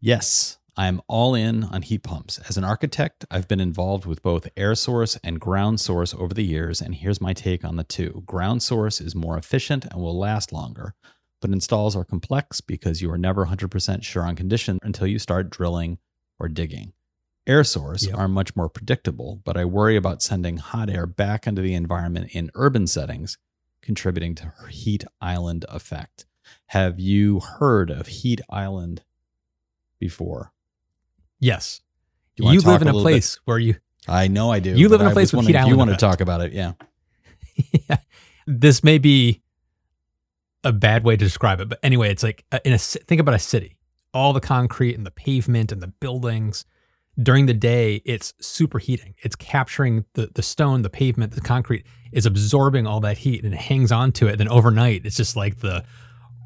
Yes, 0.00 0.58
I 0.76 0.86
am 0.86 1.00
all 1.08 1.34
in 1.34 1.64
on 1.64 1.82
heat 1.82 2.02
pumps. 2.04 2.38
As 2.48 2.56
an 2.56 2.62
architect, 2.64 3.24
I've 3.30 3.48
been 3.48 3.58
involved 3.58 4.04
with 4.06 4.22
both 4.22 4.48
air 4.56 4.74
source 4.76 5.16
and 5.24 5.40
ground 5.40 5.80
source 5.80 6.14
over 6.14 6.32
the 6.34 6.44
years, 6.44 6.80
and 6.80 6.94
here's 6.94 7.20
my 7.20 7.32
take 7.32 7.64
on 7.64 7.76
the 7.76 7.84
two. 7.84 8.22
Ground 8.26 8.62
source 8.62 9.00
is 9.00 9.14
more 9.14 9.36
efficient 9.36 9.86
and 9.86 10.00
will 10.00 10.16
last 10.16 10.52
longer, 10.52 10.94
but 11.40 11.50
installs 11.50 11.94
are 11.96 12.04
complex 12.04 12.60
because 12.60 13.00
you 13.02 13.10
are 13.10 13.18
never 13.18 13.46
100% 13.46 14.02
sure 14.04 14.22
on 14.24 14.34
condition 14.36 14.78
until 14.82 15.06
you 15.06 15.18
start 15.18 15.50
drilling 15.50 15.98
or 16.38 16.48
digging. 16.48 16.92
Air 17.46 17.64
source 17.64 18.06
Yep. 18.06 18.16
are 18.16 18.28
much 18.28 18.54
more 18.56 18.68
predictable, 18.68 19.40
but 19.44 19.56
I 19.56 19.64
worry 19.64 19.96
about 19.96 20.22
sending 20.22 20.58
hot 20.58 20.90
air 20.90 21.06
back 21.06 21.46
into 21.46 21.62
the 21.62 21.74
environment 21.74 22.30
in 22.32 22.50
urban 22.54 22.86
settings, 22.86 23.38
contributing 23.80 24.34
to 24.36 24.52
heat 24.70 25.04
island 25.20 25.64
effect. 25.68 26.26
Have 26.66 26.98
you 27.00 27.40
heard 27.40 27.90
of 27.90 28.06
heat 28.08 28.40
island 28.50 29.02
before? 29.98 30.52
Yes. 31.40 31.80
Do 32.36 32.44
You, 32.52 32.60
live 32.60 32.82
in 32.82 32.88
a 32.88 32.92
little 32.92 33.00
bit- 33.00 33.04
place 33.12 33.38
where 33.44 33.58
you 33.58 33.76
I 34.06 34.28
know 34.28 34.50
I 34.50 34.60
do. 34.60 34.70
You 34.74 34.88
live 34.88 35.00
in 35.00 35.06
a 35.06 35.12
place 35.12 35.32
with 35.32 35.46
heat 35.46 35.54
if 35.54 35.60
You 35.60 35.72
island 35.72 35.78
want 35.78 35.90
to 35.90 35.96
talk 35.96 36.20
about 36.20 36.40
it? 36.40 36.52
Yeah. 36.52 36.72
yeah. 37.88 37.96
This 38.46 38.82
may 38.84 38.98
be 38.98 39.42
a 40.64 40.72
bad 40.72 41.04
way 41.04 41.16
to 41.16 41.24
describe 41.24 41.60
it, 41.60 41.68
but 41.68 41.78
anyway, 41.82 42.10
it's 42.10 42.22
like 42.22 42.44
uh, 42.52 42.58
in 42.64 42.72
a 42.72 42.78
think 42.78 43.20
about 43.20 43.34
a 43.34 43.38
city. 43.38 43.78
All 44.14 44.32
the 44.32 44.40
concrete 44.40 44.96
and 44.96 45.04
the 45.06 45.10
pavement 45.10 45.70
and 45.72 45.82
the 45.82 45.88
buildings. 45.88 46.64
During 47.20 47.46
the 47.46 47.54
day, 47.54 48.00
it's 48.04 48.32
superheating. 48.40 49.14
It's 49.18 49.36
capturing 49.36 50.04
the 50.14 50.30
the 50.34 50.42
stone, 50.42 50.82
the 50.82 50.90
pavement, 50.90 51.32
the 51.32 51.40
concrete 51.40 51.84
is 52.12 52.26
absorbing 52.26 52.86
all 52.86 53.00
that 53.00 53.18
heat 53.18 53.44
and 53.44 53.52
it 53.52 53.58
hangs 53.58 53.90
onto 53.92 54.26
it. 54.26 54.36
Then 54.38 54.48
overnight, 54.48 55.04
it's 55.04 55.16
just 55.16 55.36
like 55.36 55.58
the 55.60 55.84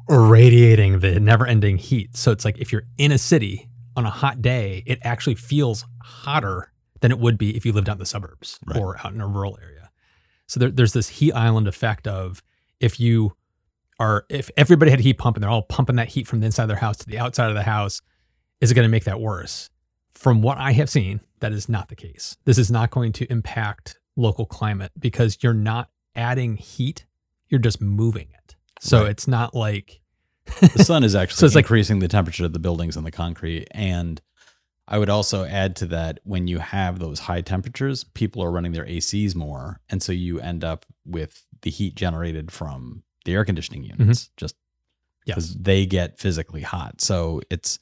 radiating 0.09 0.99
the 0.99 1.19
never-ending 1.19 1.77
heat. 1.77 2.15
So 2.17 2.31
it's 2.31 2.43
like 2.45 2.57
if 2.57 2.71
you're 2.71 2.83
in 2.97 3.11
a 3.11 3.17
city 3.17 3.69
on 3.95 4.05
a 4.05 4.09
hot 4.09 4.41
day, 4.41 4.83
it 4.85 4.99
actually 5.03 5.35
feels 5.35 5.85
hotter 6.01 6.71
than 7.01 7.11
it 7.11 7.19
would 7.19 7.37
be 7.37 7.55
if 7.55 7.65
you 7.65 7.71
lived 7.71 7.89
out 7.89 7.93
in 7.93 7.99
the 7.99 8.05
suburbs 8.05 8.59
Right. 8.65 8.79
or 8.79 8.97
out 9.05 9.13
in 9.13 9.21
a 9.21 9.27
rural 9.27 9.57
area. 9.61 9.91
So 10.47 10.59
there, 10.59 10.71
there's 10.71 10.93
this 10.93 11.09
heat 11.09 11.33
island 11.33 11.67
effect 11.67 12.07
of 12.07 12.43
if 12.79 12.99
you 12.99 13.33
are 14.03 14.25
if 14.29 14.49
everybody 14.57 14.91
had 14.91 14.99
a 14.99 15.03
heat 15.03 15.17
pump 15.17 15.37
and 15.37 15.43
they're 15.43 15.49
all 15.49 15.61
pumping 15.63 15.95
that 15.97 16.09
heat 16.09 16.27
from 16.27 16.39
the 16.39 16.45
inside 16.45 16.63
of 16.63 16.67
their 16.69 16.77
house 16.77 16.97
to 16.97 17.05
the 17.07 17.17
outside 17.19 17.49
of 17.49 17.55
the 17.55 17.63
house, 17.63 18.01
is 18.61 18.71
it 18.71 18.75
going 18.75 18.85
to 18.85 18.91
make 18.91 19.05
that 19.05 19.19
worse? 19.19 19.69
From 20.13 20.41
what 20.41 20.57
I 20.57 20.71
have 20.73 20.89
seen, 20.89 21.21
that 21.39 21.51
is 21.53 21.67
not 21.69 21.89
the 21.89 21.95
case. 21.95 22.37
This 22.45 22.57
is 22.57 22.69
not 22.71 22.91
going 22.91 23.11
to 23.13 23.31
impact 23.31 23.99
local 24.15 24.45
climate 24.45 24.91
because 24.99 25.37
you're 25.41 25.53
not 25.53 25.89
adding 26.15 26.55
heat, 26.57 27.05
you're 27.49 27.59
just 27.59 27.81
moving 27.81 28.27
it. 28.33 28.55
So 28.79 29.01
Right. 29.01 29.09
it's 29.11 29.27
not 29.27 29.55
like 29.55 30.01
The 30.59 30.83
sun 30.83 31.03
is 31.03 31.15
actually 31.21 31.37
So 31.37 31.45
it's 31.45 31.55
like- 31.55 31.65
increasing 31.65 31.99
the 31.99 32.07
temperature 32.07 32.45
of 32.45 32.53
the 32.53 32.59
buildings 32.59 32.95
and 32.97 33.05
the 33.05 33.11
concrete, 33.11 33.67
and 33.71 34.21
I 34.87 34.97
would 34.99 35.09
also 35.09 35.45
add 35.45 35.77
to 35.77 35.85
that 35.87 36.19
when 36.23 36.47
you 36.47 36.59
have 36.59 36.99
those 36.99 37.19
high 37.19 37.39
temperatures, 37.41 38.03
people 38.03 38.43
are 38.43 38.51
running 38.51 38.73
their 38.73 38.85
ACs 38.85 39.33
more. 39.33 39.79
And 39.89 40.03
so 40.03 40.11
you 40.11 40.39
end 40.41 40.63
up 40.65 40.85
with 41.05 41.45
the 41.61 41.69
heat 41.71 41.95
generated 41.95 42.51
from 42.51 43.03
the 43.25 43.33
air 43.33 43.45
conditioning 43.45 43.83
units 43.83 44.29
just 44.37 44.55
because 45.25 45.51
Yes. 45.51 45.57
they 45.59 45.85
get 45.85 46.19
physically 46.19 46.61
hot. 46.61 46.99
So 47.01 47.41
it's 47.49 47.79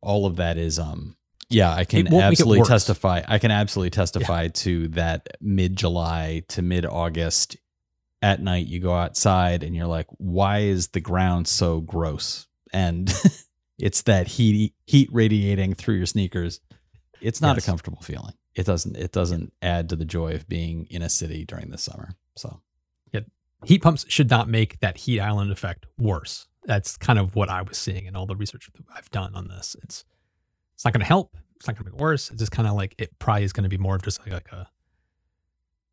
all 0.00 0.26
of 0.26 0.36
that 0.36 0.58
is, 0.58 0.78
um, 0.78 1.16
yeah, 1.50 1.72
I 1.74 1.84
can 1.84 2.06
It 2.06 2.12
won't 2.12 2.22
make 2.22 2.22
it 2.22 2.40
absolutely 2.40 2.66
testify. 2.68 3.22
I 3.26 3.38
can 3.38 3.50
absolutely 3.50 3.90
testify 3.90 4.48
to 4.48 4.88
that 4.88 5.28
mid 5.40 5.76
July 5.76 6.42
to 6.48 6.62
mid 6.62 6.86
August 6.86 7.56
at 8.22 8.40
night. 8.40 8.66
You 8.66 8.80
go 8.80 8.94
outside 8.94 9.62
and 9.62 9.74
you're 9.74 9.86
like, 9.86 10.06
why 10.18 10.60
is 10.60 10.88
the 10.88 11.00
ground 11.00 11.46
so 11.48 11.80
gross? 11.80 12.46
And 12.72 13.12
it's 13.78 14.02
that 14.02 14.26
heat 14.28 14.74
heat 14.86 15.08
radiating 15.12 15.74
through 15.74 15.96
your 15.96 16.06
sneakers. 16.06 16.60
It's 17.20 17.40
not 17.40 17.56
Yes. 17.56 17.64
a 17.64 17.70
comfortable 17.70 18.02
feeling. 18.02 18.34
It 18.54 18.66
doesn't 18.66 18.96
it 18.96 19.10
doesn't 19.12 19.52
add 19.62 19.88
to 19.88 19.96
the 19.96 20.04
joy 20.04 20.34
of 20.34 20.48
being 20.48 20.86
in 20.90 21.02
a 21.02 21.08
city 21.08 21.44
during 21.44 21.70
the 21.70 21.78
summer. 21.78 22.10
So 22.36 22.60
Heat 23.66 23.82
pumps 23.82 24.04
should 24.08 24.30
not 24.30 24.48
make 24.48 24.80
that 24.80 24.98
heat 24.98 25.20
island 25.20 25.50
effect 25.52 25.86
worse. 25.98 26.46
That's 26.64 26.96
kind 26.96 27.18
of 27.18 27.34
what 27.34 27.48
I 27.48 27.62
was 27.62 27.76
seeing 27.78 28.06
in 28.06 28.16
all 28.16 28.26
the 28.26 28.36
research 28.36 28.70
that 28.74 28.84
I've 28.94 29.10
done 29.10 29.34
on 29.34 29.48
this. 29.48 29.76
It's 29.82 30.04
it's 30.74 30.84
not 30.84 30.92
going 30.92 31.00
to 31.02 31.06
help. 31.06 31.36
It's 31.56 31.66
not 31.66 31.76
going 31.76 31.84
to 31.84 31.90
make 31.92 32.00
it 32.00 32.02
worse. 32.02 32.30
It's 32.30 32.40
just 32.40 32.52
kind 32.52 32.66
of 32.68 32.74
like 32.74 32.94
it 32.98 33.18
probably 33.18 33.44
is 33.44 33.52
going 33.52 33.62
to 33.64 33.68
be 33.68 33.78
more 33.78 33.94
of 33.96 34.02
just 34.02 34.20
like, 34.20 34.32
like 34.32 34.52
a 34.52 34.68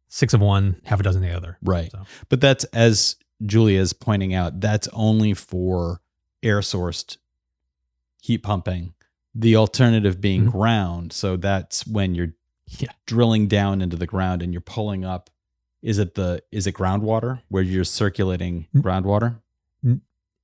six 0.08 0.34
of 0.34 0.42
one, 0.42 0.82
half 0.86 1.00
a 1.00 1.04
dozen 1.04 1.22
the 1.22 1.36
other. 1.36 1.58
right. 1.62 1.92
So 1.92 2.04
But 2.30 2.42
that's 2.42 2.63
as 2.66 3.16
Julia 3.46 3.80
is 3.80 3.94
pointing 3.94 4.34
out, 4.34 4.60
that's 4.60 4.88
only 4.94 5.34
for 5.34 6.01
air 6.44 6.60
sourced 6.62 7.18
heat 8.22 8.40
pumping. 8.40 8.94
The 9.34 9.56
alternative 9.56 10.20
being 10.20 10.48
Mhm. 10.48 10.51
ground. 10.51 11.13
So 11.13 11.38
that's 11.38 11.86
when 11.88 12.16
you're 12.16 12.34
yeah, 12.80 12.92
drilling 13.06 13.48
down 13.48 13.82
into 13.82 13.98
the 13.98 14.08
ground 14.08 14.42
and 14.42 14.54
you're 14.54 14.62
pulling 14.62 15.04
up. 15.04 15.30
Is 15.82 15.98
it 15.98 16.14
the 16.16 16.44
is 16.52 16.68
it 16.68 16.76
groundwater 16.76 17.42
where 17.50 17.64
you're 17.64 17.84
circulating 17.84 18.68
N- 18.76 18.82
groundwater? 18.84 19.40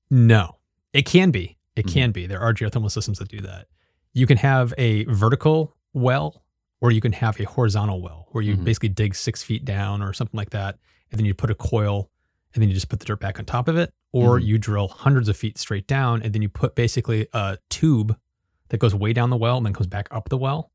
no, 0.09 0.55
it 0.93 1.05
can 1.05 1.31
be. 1.31 1.57
It 1.75 1.85
Mhm. 1.85 1.93
can 1.93 2.11
be. 2.11 2.25
There 2.27 2.39
are 2.39 2.53
geothermal 2.53 2.91
systems 2.91 3.19
that 3.19 3.27
do 3.29 3.41
that. 3.41 3.67
You 4.13 4.25
can 4.25 4.37
have 4.37 4.73
a 4.77 5.03
vertical 5.05 5.75
well, 5.93 6.43
or 6.81 6.91
you 6.91 7.01
can 7.01 7.11
have 7.13 7.39
a 7.39 7.43
horizontal 7.43 8.01
well, 8.01 8.27
where 8.31 8.43
you 8.43 8.55
Mhm. 8.55 8.63
basically 8.63 8.89
dig 8.89 9.15
six 9.15 9.43
feet 9.43 9.65
down 9.65 10.01
or 10.01 10.13
something 10.13 10.37
like 10.37 10.51
that, 10.51 10.79
and 11.11 11.19
then 11.19 11.25
you 11.25 11.33
put 11.33 11.51
a 11.51 11.55
coil, 11.55 12.09
and 12.53 12.61
then 12.61 12.69
you 12.69 12.73
just 12.73 12.89
put 12.89 12.99
the 12.99 13.05
dirt 13.05 13.19
back 13.19 13.37
on 13.37 13.45
top 13.45 13.67
of 13.67 13.77
it, 13.77 13.93
or 14.11 14.39
Mhm. 14.39 14.45
you 14.45 14.57
drill 14.57 14.87
hundreds 14.87 15.29
of 15.29 15.37
feet 15.37 15.57
straight 15.57 15.87
down, 15.87 16.21
and 16.23 16.33
then 16.33 16.41
you 16.41 16.49
put 16.49 16.73
basically 16.75 17.27
a 17.33 17.57
tube 17.69 18.17
that 18.69 18.77
goes 18.79 18.95
way 18.95 19.13
down 19.13 19.29
the 19.29 19.37
well 19.37 19.57
and 19.57 19.65
then 19.65 19.73
comes 19.73 19.87
back 19.87 20.07
up 20.11 20.29
the 20.29 20.37
well. 20.37 20.71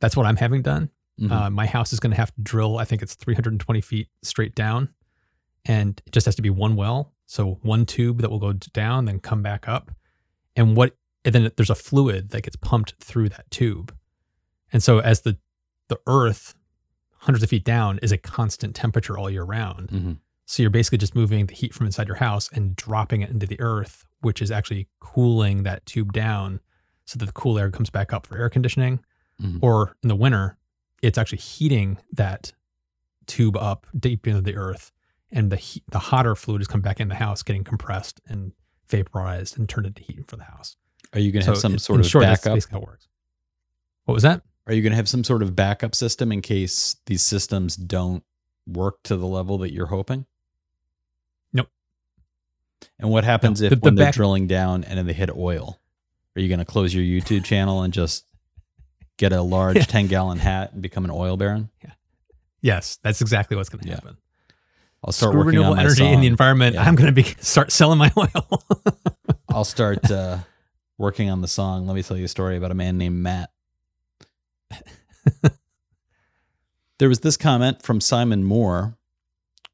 That's 0.00 0.16
what 0.16 0.26
I'm 0.26 0.36
having 0.36 0.62
done. 0.62 0.90
Mhm. 1.18 1.30
Uh, 1.32 1.50
my 1.50 1.66
house 1.66 1.92
is 1.92 2.00
going 2.00 2.10
to 2.12 2.16
have 2.16 2.34
to 2.34 2.40
drill, 2.42 2.78
I 2.78 2.84
think 2.84 3.02
it's 3.02 3.14
320 3.14 3.80
feet 3.80 4.08
straight 4.22 4.54
down. 4.54 4.88
And 5.64 6.00
it 6.06 6.12
just 6.12 6.26
has 6.26 6.36
to 6.36 6.42
be 6.42 6.50
one 6.50 6.76
well. 6.76 7.12
So 7.26 7.58
one 7.62 7.84
tube 7.86 8.20
that 8.22 8.30
will 8.30 8.38
go 8.38 8.52
down, 8.52 9.04
then 9.04 9.18
come 9.18 9.42
back 9.42 9.68
up. 9.68 9.90
And 10.56 10.76
what, 10.76 10.96
and 11.24 11.34
then 11.34 11.50
there's 11.56 11.70
a 11.70 11.74
fluid 11.74 12.30
that 12.30 12.42
gets 12.42 12.56
pumped 12.56 12.94
through 13.02 13.28
that 13.30 13.50
tube. 13.50 13.94
And 14.72 14.82
so 14.82 15.00
as 15.00 15.22
the, 15.22 15.38
the 15.88 15.98
earth 16.06 16.54
hundreds 17.22 17.42
of 17.42 17.50
feet 17.50 17.64
down 17.64 17.98
is 17.98 18.12
a 18.12 18.18
constant 18.18 18.74
temperature 18.76 19.18
all 19.18 19.28
year 19.28 19.42
round. 19.42 19.88
Mhm. 19.88 20.18
So 20.46 20.62
you're 20.62 20.70
basically 20.70 20.98
just 20.98 21.14
moving 21.14 21.46
the 21.46 21.54
heat 21.54 21.74
from 21.74 21.86
inside 21.86 22.06
your 22.06 22.16
house 22.16 22.48
and 22.52 22.76
dropping 22.76 23.20
it 23.22 23.30
into 23.30 23.46
the 23.46 23.60
earth, 23.60 24.06
which 24.20 24.40
is 24.40 24.50
actually 24.50 24.88
cooling 25.00 25.64
that 25.64 25.84
tube 25.84 26.12
down 26.12 26.60
so 27.04 27.18
that 27.18 27.26
the 27.26 27.32
cool 27.32 27.58
air 27.58 27.70
comes 27.70 27.90
back 27.90 28.12
up 28.12 28.26
for 28.26 28.38
air 28.38 28.48
conditioning. 28.48 29.00
Mhm. 29.42 29.58
Or 29.62 29.96
in 30.02 30.08
the 30.08 30.16
winter, 30.16 30.56
it's 31.02 31.18
actually 31.18 31.38
heating 31.38 31.98
that 32.12 32.52
tube 33.26 33.56
up 33.56 33.86
deep 33.98 34.26
into 34.26 34.40
the 34.40 34.56
earth, 34.56 34.90
and 35.30 35.50
the 35.50 35.56
heat, 35.56 35.84
the 35.90 35.98
hotter 35.98 36.34
fluid 36.34 36.60
has 36.60 36.66
come 36.68 36.80
back 36.80 37.00
in 37.00 37.08
the 37.08 37.14
house, 37.16 37.42
getting 37.42 37.64
compressed 37.64 38.20
and 38.26 38.52
vaporized 38.88 39.58
and 39.58 39.68
turned 39.68 39.86
into 39.86 40.02
heat 40.02 40.26
for 40.26 40.36
the 40.36 40.44
house. 40.44 40.76
Are 41.12 41.20
you 41.20 41.30
going 41.32 41.44
to 41.44 41.50
have 41.50 41.58
some 41.58 41.74
in- 41.74 41.78
sort 41.78 42.00
of 42.00 42.06
short, 42.06 42.24
that's 42.24 42.40
backup? 42.42 42.56
basically 42.56 42.76
how 42.76 42.82
it 42.82 42.86
works. 42.86 43.08
What 44.04 44.14
was 44.14 44.22
that? 44.22 44.42
Are 44.66 44.72
you 44.74 44.82
going 44.82 44.92
to 44.92 44.96
have 44.96 45.08
some 45.08 45.24
sort 45.24 45.42
of 45.42 45.54
backup 45.56 45.94
system 45.94 46.32
in 46.32 46.42
case 46.42 46.96
these 47.06 47.22
systems 47.22 47.76
don't 47.76 48.22
work 48.66 49.02
to 49.04 49.16
the 49.16 49.26
level 49.26 49.58
that 49.58 49.72
you're 49.72 49.86
hoping? 49.86 50.26
Nope. 51.52 51.68
And 52.98 53.10
what 53.10 53.24
happens 53.24 53.60
No. 53.60 53.66
if 53.66 53.70
The- 53.70 53.76
the 53.76 53.80
when 53.82 53.94
they're 53.94 54.12
drilling 54.12 54.46
down 54.46 54.84
and 54.84 54.98
then 54.98 55.06
they 55.06 55.12
hit 55.14 55.30
oil? 55.30 55.80
Are 56.36 56.40
you 56.40 56.48
going 56.48 56.58
to 56.60 56.64
close 56.64 56.94
your 56.94 57.02
YouTube 57.04 57.44
channel 57.44 57.82
and 57.82 57.92
just 57.92 58.24
get 59.18 59.32
a 59.32 59.42
large 59.42 59.76
Yeah. 59.76 59.82
10 59.82 60.06
gallon 60.06 60.38
hat 60.38 60.72
and 60.72 60.80
become 60.80 61.04
an 61.04 61.10
oil 61.10 61.36
baron? 61.36 61.68
Yeah. 61.84 61.90
Yes, 62.62 62.98
that's 63.02 63.20
exactly 63.20 63.56
what's 63.56 63.68
going 63.68 63.82
to 63.82 63.88
Yeah. 63.88 63.94
happen. 63.96 64.16
I'll 65.04 65.12
start 65.12 65.30
Screw 65.32 65.44
working 65.44 65.58
on 65.58 65.64
renewable 65.66 65.76
my 65.76 65.82
energy 65.82 66.06
in 66.06 66.20
the 66.20 66.26
environment. 66.26 66.74
Yeah. 66.74 66.82
I'm 66.82 66.96
going 66.96 67.06
to 67.06 67.12
be 67.12 67.22
start 67.40 67.70
selling 67.70 67.98
my 67.98 68.10
oil. 68.16 68.62
I'll 69.48 69.64
start 69.64 70.10
uh, 70.10 70.38
working 70.96 71.30
on 71.30 71.40
the 71.40 71.46
song. 71.48 71.86
Let 71.86 71.94
me 71.94 72.02
tell 72.02 72.16
you 72.16 72.24
a 72.24 72.28
story 72.28 72.56
about 72.56 72.70
a 72.70 72.74
man 72.74 72.98
named 72.98 73.16
Matt. 73.16 73.50
there 76.98 77.08
was 77.08 77.20
this 77.20 77.36
comment 77.36 77.82
from 77.82 78.00
Simon 78.00 78.44
Moore. 78.44 78.96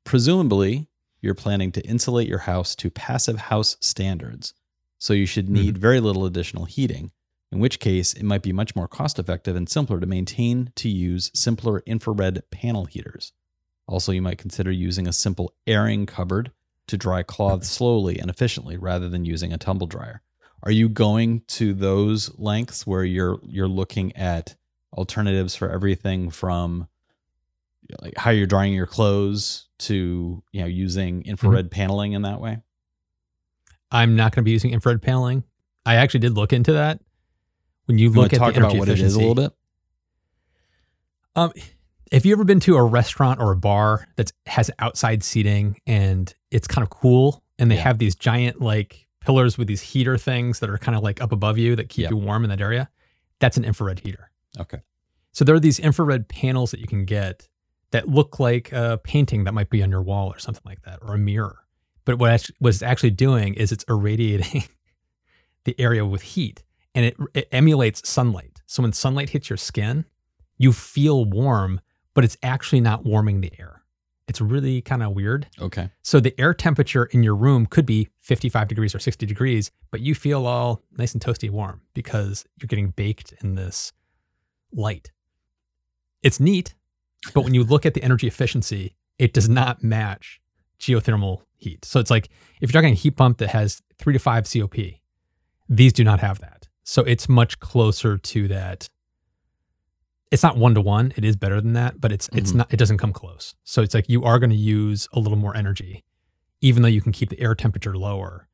Presumably, 0.04 0.88
you're 1.22 1.34
planning 1.34 1.72
to 1.72 1.80
insulate 1.86 2.28
your 2.28 2.40
house 2.40 2.74
to 2.76 2.90
passive 2.90 3.38
house 3.38 3.76
standards, 3.80 4.52
so 4.98 5.14
you 5.14 5.24
should 5.26 5.48
need 5.48 5.78
very 5.78 6.00
little 6.00 6.26
additional 6.26 6.66
heating. 6.66 7.10
In 7.54 7.60
which 7.60 7.78
case, 7.78 8.12
it 8.14 8.24
might 8.24 8.42
be 8.42 8.52
much 8.52 8.74
more 8.74 8.88
cost 8.88 9.20
effective 9.20 9.54
and 9.54 9.68
simpler 9.68 10.00
to 10.00 10.06
maintain 10.06 10.72
to 10.74 10.88
use 10.88 11.30
simpler 11.34 11.84
infrared 11.86 12.42
panel 12.50 12.86
heaters. 12.86 13.32
Also, 13.86 14.10
you 14.10 14.20
might 14.20 14.38
consider 14.38 14.72
using 14.72 15.06
a 15.06 15.12
simple 15.12 15.54
airing 15.64 16.04
cupboard 16.04 16.50
to 16.88 16.96
dry 16.96 17.22
cloths 17.22 17.68
slowly 17.70 18.18
and 18.18 18.28
efficiently 18.28 18.76
rather 18.76 19.08
than 19.08 19.24
using 19.24 19.52
a 19.52 19.56
tumble 19.56 19.86
dryer. 19.86 20.20
Are 20.64 20.72
you 20.72 20.88
going 20.88 21.42
to 21.48 21.72
those 21.72 22.36
lengths 22.40 22.88
where 22.88 23.04
you're 23.04 23.38
you're 23.44 23.68
looking 23.68 24.16
at 24.16 24.56
alternatives 24.92 25.54
for 25.54 25.70
everything 25.70 26.30
from 26.30 26.88
like 28.02 28.14
how 28.16 28.32
you're 28.32 28.48
drying 28.48 28.72
your 28.72 28.86
clothes 28.86 29.68
to 29.78 30.42
you 30.50 30.60
know 30.60 30.66
using 30.66 31.22
infrared 31.22 31.66
mm-hmm. 31.66 31.80
paneling 31.80 32.12
in 32.14 32.22
that 32.22 32.40
way? 32.40 32.58
I'm 33.92 34.16
not 34.16 34.34
going 34.34 34.42
to 34.42 34.44
be 34.44 34.50
using 34.50 34.72
infrared 34.72 35.02
paneling. 35.02 35.44
I 35.86 35.96
actually 35.96 36.20
did 36.20 36.34
look 36.34 36.52
into 36.52 36.72
that. 36.72 36.98
When 37.86 37.98
you 37.98 38.08
You 38.10 38.14
look 38.14 38.32
at 38.32 38.38
talk 38.38 38.54
the 38.54 38.60
about 38.60 38.70
energy 38.72 38.78
what 38.78 38.88
it 38.88 38.92
efficiency, 38.92 39.06
is 39.06 39.14
a 39.16 39.18
little 39.18 39.34
bit? 39.34 39.52
Um, 41.36 41.52
have 42.12 42.24
you 42.24 42.32
ever 42.32 42.44
been 42.44 42.60
to 42.60 42.76
a 42.76 42.84
restaurant 42.84 43.40
or 43.40 43.52
a 43.52 43.56
bar 43.56 44.06
that 44.16 44.32
has 44.46 44.70
outside 44.78 45.22
seating 45.24 45.76
and 45.86 46.32
it's 46.50 46.66
kind 46.68 46.82
of 46.82 46.90
cool 46.90 47.42
and 47.58 47.70
they 47.70 47.74
Yeah. 47.76 47.82
have 47.82 47.98
these 47.98 48.14
giant 48.14 48.60
like 48.60 49.06
pillars 49.20 49.58
with 49.58 49.66
these 49.68 49.82
heater 49.82 50.16
things 50.16 50.60
that 50.60 50.70
are 50.70 50.78
kind 50.78 50.96
of 50.96 51.02
like 51.02 51.20
up 51.20 51.32
above 51.32 51.58
you 51.58 51.74
that 51.76 51.88
keep 51.88 52.08
you 52.10 52.16
warm 52.16 52.44
in 52.44 52.50
that 52.50 52.60
area? 52.60 52.88
That's 53.40 53.56
an 53.56 53.64
infrared 53.64 54.00
heater. 54.00 54.30
Okay. 54.58 54.78
So 55.32 55.44
there 55.44 55.54
are 55.54 55.60
these 55.60 55.80
infrared 55.80 56.28
panels 56.28 56.70
that 56.70 56.78
you 56.80 56.86
can 56.86 57.04
get 57.04 57.48
that 57.90 58.08
look 58.08 58.38
like 58.38 58.70
a 58.72 59.00
painting 59.02 59.44
that 59.44 59.52
might 59.52 59.70
be 59.70 59.82
on 59.82 59.90
your 59.90 60.02
wall 60.02 60.28
or 60.32 60.38
something 60.38 60.62
like 60.64 60.82
that, 60.82 61.00
or 61.02 61.14
a 61.14 61.18
mirror. 61.18 61.58
But 62.04 62.18
what 62.18 62.48
what 62.60 62.68
it's 62.70 62.82
actually 62.82 63.10
doing 63.10 63.54
is 63.54 63.72
it's 63.72 63.84
irradiating 63.88 64.64
the 65.64 65.74
area 65.80 66.04
with 66.06 66.22
heat, 66.22 66.62
and 66.94 67.06
it, 67.06 67.16
it 67.34 67.48
emulates 67.52 68.08
sunlight. 68.08 68.62
So 68.66 68.82
when 68.82 68.92
sunlight 68.92 69.30
hits 69.30 69.50
your 69.50 69.56
skin, 69.56 70.04
you 70.56 70.72
feel 70.72 71.24
warm, 71.24 71.80
but 72.14 72.24
it's 72.24 72.36
actually 72.42 72.80
not 72.80 73.04
warming 73.04 73.40
the 73.40 73.52
air. 73.58 73.82
It's 74.26 74.40
really 74.40 74.80
kind 74.80 75.02
of 75.02 75.12
weird. 75.12 75.48
Okay. 75.60 75.90
So 76.02 76.18
the 76.18 76.38
air 76.40 76.54
temperature 76.54 77.04
in 77.06 77.22
your 77.22 77.34
room 77.34 77.66
could 77.66 77.84
be 77.84 78.08
55 78.20 78.68
degrees 78.68 78.94
or 78.94 78.98
60 78.98 79.26
degrees, 79.26 79.70
but 79.90 80.00
you 80.00 80.14
feel 80.14 80.46
all 80.46 80.82
nice 80.96 81.12
and 81.12 81.22
toasty 81.22 81.50
warm 81.50 81.82
because 81.92 82.44
you're 82.56 82.68
getting 82.68 82.90
baked 82.90 83.34
in 83.42 83.54
this 83.54 83.92
light. 84.72 85.12
It's 86.22 86.40
neat, 86.40 86.74
but 87.34 87.44
when 87.44 87.52
you 87.52 87.64
look 87.64 87.84
at 87.84 87.92
the 87.92 88.02
energy 88.02 88.26
efficiency, 88.26 88.96
it 89.18 89.34
does 89.34 89.48
not 89.48 89.82
match 89.82 90.40
geothermal 90.80 91.42
heat. 91.56 91.84
So 91.84 92.00
it's 92.00 92.10
like 92.10 92.30
if 92.60 92.72
you're 92.72 92.80
talking 92.80 92.94
a 92.94 92.96
heat 92.96 93.16
pump 93.16 93.38
that 93.38 93.50
has 93.50 93.82
three 93.98 94.14
to 94.14 94.18
five 94.18 94.50
COP, 94.50 94.76
these 95.68 95.92
do 95.92 96.02
not 96.02 96.20
have 96.20 96.38
that. 96.40 96.53
So 96.84 97.02
it's 97.02 97.28
much 97.28 97.58
closer 97.60 98.18
to 98.18 98.48
that. 98.48 98.88
It's 100.30 100.42
not 100.42 100.56
one 100.56 100.74
to 100.74 100.80
one. 100.80 101.12
It 101.16 101.24
is 101.24 101.36
better 101.36 101.60
than 101.60 101.72
that, 101.74 102.00
but 102.00 102.12
it's 102.12 102.28
it's 102.32 102.52
Mhm. 102.52 102.56
not. 102.56 102.72
It 102.72 102.76
doesn't 102.76 102.98
come 102.98 103.12
close. 103.12 103.54
So 103.64 103.82
it's 103.82 103.94
like 103.94 104.08
you 104.08 104.24
are 104.24 104.38
going 104.38 104.50
to 104.50 104.56
use 104.56 105.08
a 105.12 105.20
little 105.20 105.38
more 105.38 105.56
energy, 105.56 106.04
even 106.60 106.82
though 106.82 106.88
you 106.88 107.00
can 107.00 107.12
keep 107.12 107.30
the 107.30 107.40
air 107.40 107.54
temperature 107.54 107.96
lower. 107.96 108.48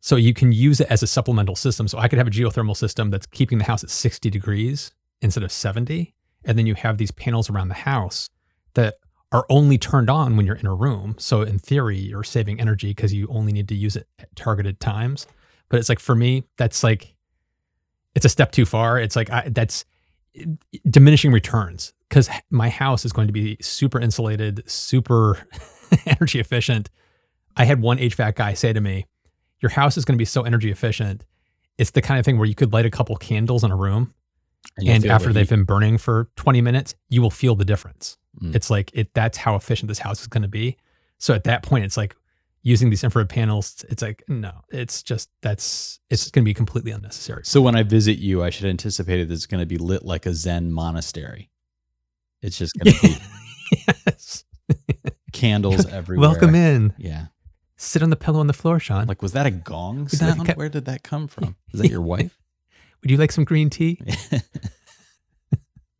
So 0.00 0.16
you 0.16 0.32
can 0.34 0.52
use 0.52 0.80
it 0.80 0.86
as 0.88 1.02
a 1.02 1.06
supplemental 1.06 1.56
system. 1.56 1.88
So 1.88 1.98
I 1.98 2.08
could 2.08 2.18
have 2.18 2.28
a 2.28 2.30
geothermal 2.30 2.76
system 2.76 3.10
that's 3.10 3.26
keeping 3.26 3.58
the 3.58 3.64
house 3.64 3.82
at 3.82 3.90
60 3.90 4.30
degrees 4.30 4.92
instead 5.20 5.42
of 5.42 5.50
70. 5.52 6.14
And 6.44 6.56
then 6.58 6.66
you 6.66 6.74
have 6.74 6.96
these 6.98 7.10
panels 7.10 7.50
around 7.50 7.68
the 7.68 7.74
house 7.74 8.28
that 8.74 8.98
are 9.32 9.44
only 9.50 9.78
turned 9.78 10.08
on 10.08 10.36
when 10.36 10.46
you're 10.46 10.54
in 10.56 10.66
a 10.66 10.74
room. 10.74 11.16
So 11.18 11.42
in 11.42 11.58
theory, 11.58 11.98
you're 11.98 12.22
saving 12.22 12.60
energy 12.60 12.88
because 12.90 13.12
you 13.12 13.26
only 13.28 13.52
need 13.52 13.68
to 13.68 13.74
use 13.74 13.96
it 13.96 14.06
at 14.20 14.34
targeted 14.36 14.78
times. 14.78 15.26
But 15.68 15.80
it's 15.80 15.88
like 15.88 15.98
for 15.98 16.14
me, 16.14 16.44
that's 16.56 16.84
like 16.84 17.15
it's 18.16 18.24
a 18.24 18.30
step 18.30 18.50
too 18.50 18.64
far. 18.64 18.98
It's 18.98 19.14
like 19.14 19.30
I, 19.30 19.48
that's 19.50 19.84
diminishing 20.88 21.32
returns 21.32 21.92
because 22.08 22.28
my 22.50 22.70
house 22.70 23.04
is 23.04 23.12
going 23.12 23.28
to 23.28 23.32
be 23.32 23.58
super 23.60 24.00
insulated, 24.00 24.68
super 24.68 25.46
energy 26.06 26.40
efficient. 26.40 26.90
I 27.56 27.66
had 27.66 27.80
one 27.80 27.98
HVAC 27.98 28.34
guy 28.34 28.54
say 28.54 28.72
to 28.72 28.80
me, 28.80 29.06
Your 29.60 29.70
house 29.70 29.98
is 29.98 30.04
going 30.04 30.14
to 30.14 30.18
be 30.18 30.24
so 30.24 30.42
energy 30.42 30.70
efficient. 30.70 31.24
It's 31.76 31.90
the 31.90 32.00
kind 32.00 32.18
of 32.18 32.24
thing 32.24 32.38
where 32.38 32.48
you 32.48 32.54
could 32.54 32.72
light 32.72 32.86
a 32.86 32.90
couple 32.90 33.14
candles 33.16 33.62
in 33.62 33.70
a 33.70 33.76
room, 33.76 34.14
you'll 34.78 34.94
and 34.94 35.06
after 35.06 35.28
the 35.28 35.34
they've 35.34 35.48
been 35.48 35.64
burning 35.64 35.98
for 35.98 36.30
20 36.36 36.62
minutes, 36.62 36.94
you 37.10 37.20
will 37.20 37.30
feel 37.30 37.54
the 37.54 37.66
difference. 37.66 38.16
Mm. 38.40 38.54
It's 38.54 38.70
like 38.70 38.90
it 38.94 39.12
that's 39.12 39.36
how 39.36 39.56
efficient 39.56 39.88
this 39.88 39.98
house 39.98 40.22
is 40.22 40.26
going 40.26 40.42
to 40.42 40.48
be. 40.48 40.78
So 41.18 41.34
at 41.34 41.44
that 41.44 41.62
point, 41.62 41.84
it's 41.84 41.98
like 41.98 42.16
using 42.66 42.90
these 42.90 43.04
infrared 43.04 43.28
panels, 43.28 43.84
it's 43.88 44.02
like, 44.02 44.24
no, 44.26 44.50
it's 44.70 45.00
just 45.00 45.30
that's 45.40 46.00
it's 46.10 46.28
going 46.32 46.42
to 46.42 46.44
be 46.44 46.52
completely 46.52 46.90
unnecessary. 46.90 47.42
So 47.44 47.62
when 47.62 47.76
I 47.76 47.84
visit 47.84 48.18
you, 48.18 48.42
I 48.42 48.50
should 48.50 48.66
anticipate 48.66 49.24
that 49.24 49.32
it's 49.32 49.46
going 49.46 49.60
to 49.60 49.66
be 49.66 49.78
lit 49.78 50.04
like 50.04 50.26
a 50.26 50.34
Zen 50.34 50.72
monastery. 50.72 51.48
It's 52.42 52.58
just 52.58 52.72
going 52.76 52.92
to 52.92 53.02
be 53.02 53.16
yes. 54.06 54.44
candles 55.32 55.86
everywhere. 55.86 56.28
Welcome 56.28 56.56
in. 56.56 56.92
Yeah. 56.98 57.26
Sit 57.76 58.02
on 58.02 58.10
the 58.10 58.16
pillow 58.16 58.40
on 58.40 58.48
the 58.48 58.52
floor, 58.52 58.80
Sean. 58.80 59.06
Like, 59.06 59.22
was 59.22 59.32
that 59.32 59.46
a 59.46 59.50
gong 59.52 60.04
Would 60.04 60.12
you 60.12 60.18
like 60.18 60.34
a 60.34 60.36
sound? 60.38 60.52
Where 60.54 60.68
did 60.68 60.86
that 60.86 61.04
come 61.04 61.28
from? 61.28 61.54
Is 61.72 61.80
that 61.80 61.88
your 61.88 62.02
wife? 62.02 62.36
Would 63.02 63.12
you 63.12 63.16
like 63.16 63.30
some 63.30 63.44
green 63.44 63.70
tea? 63.70 64.00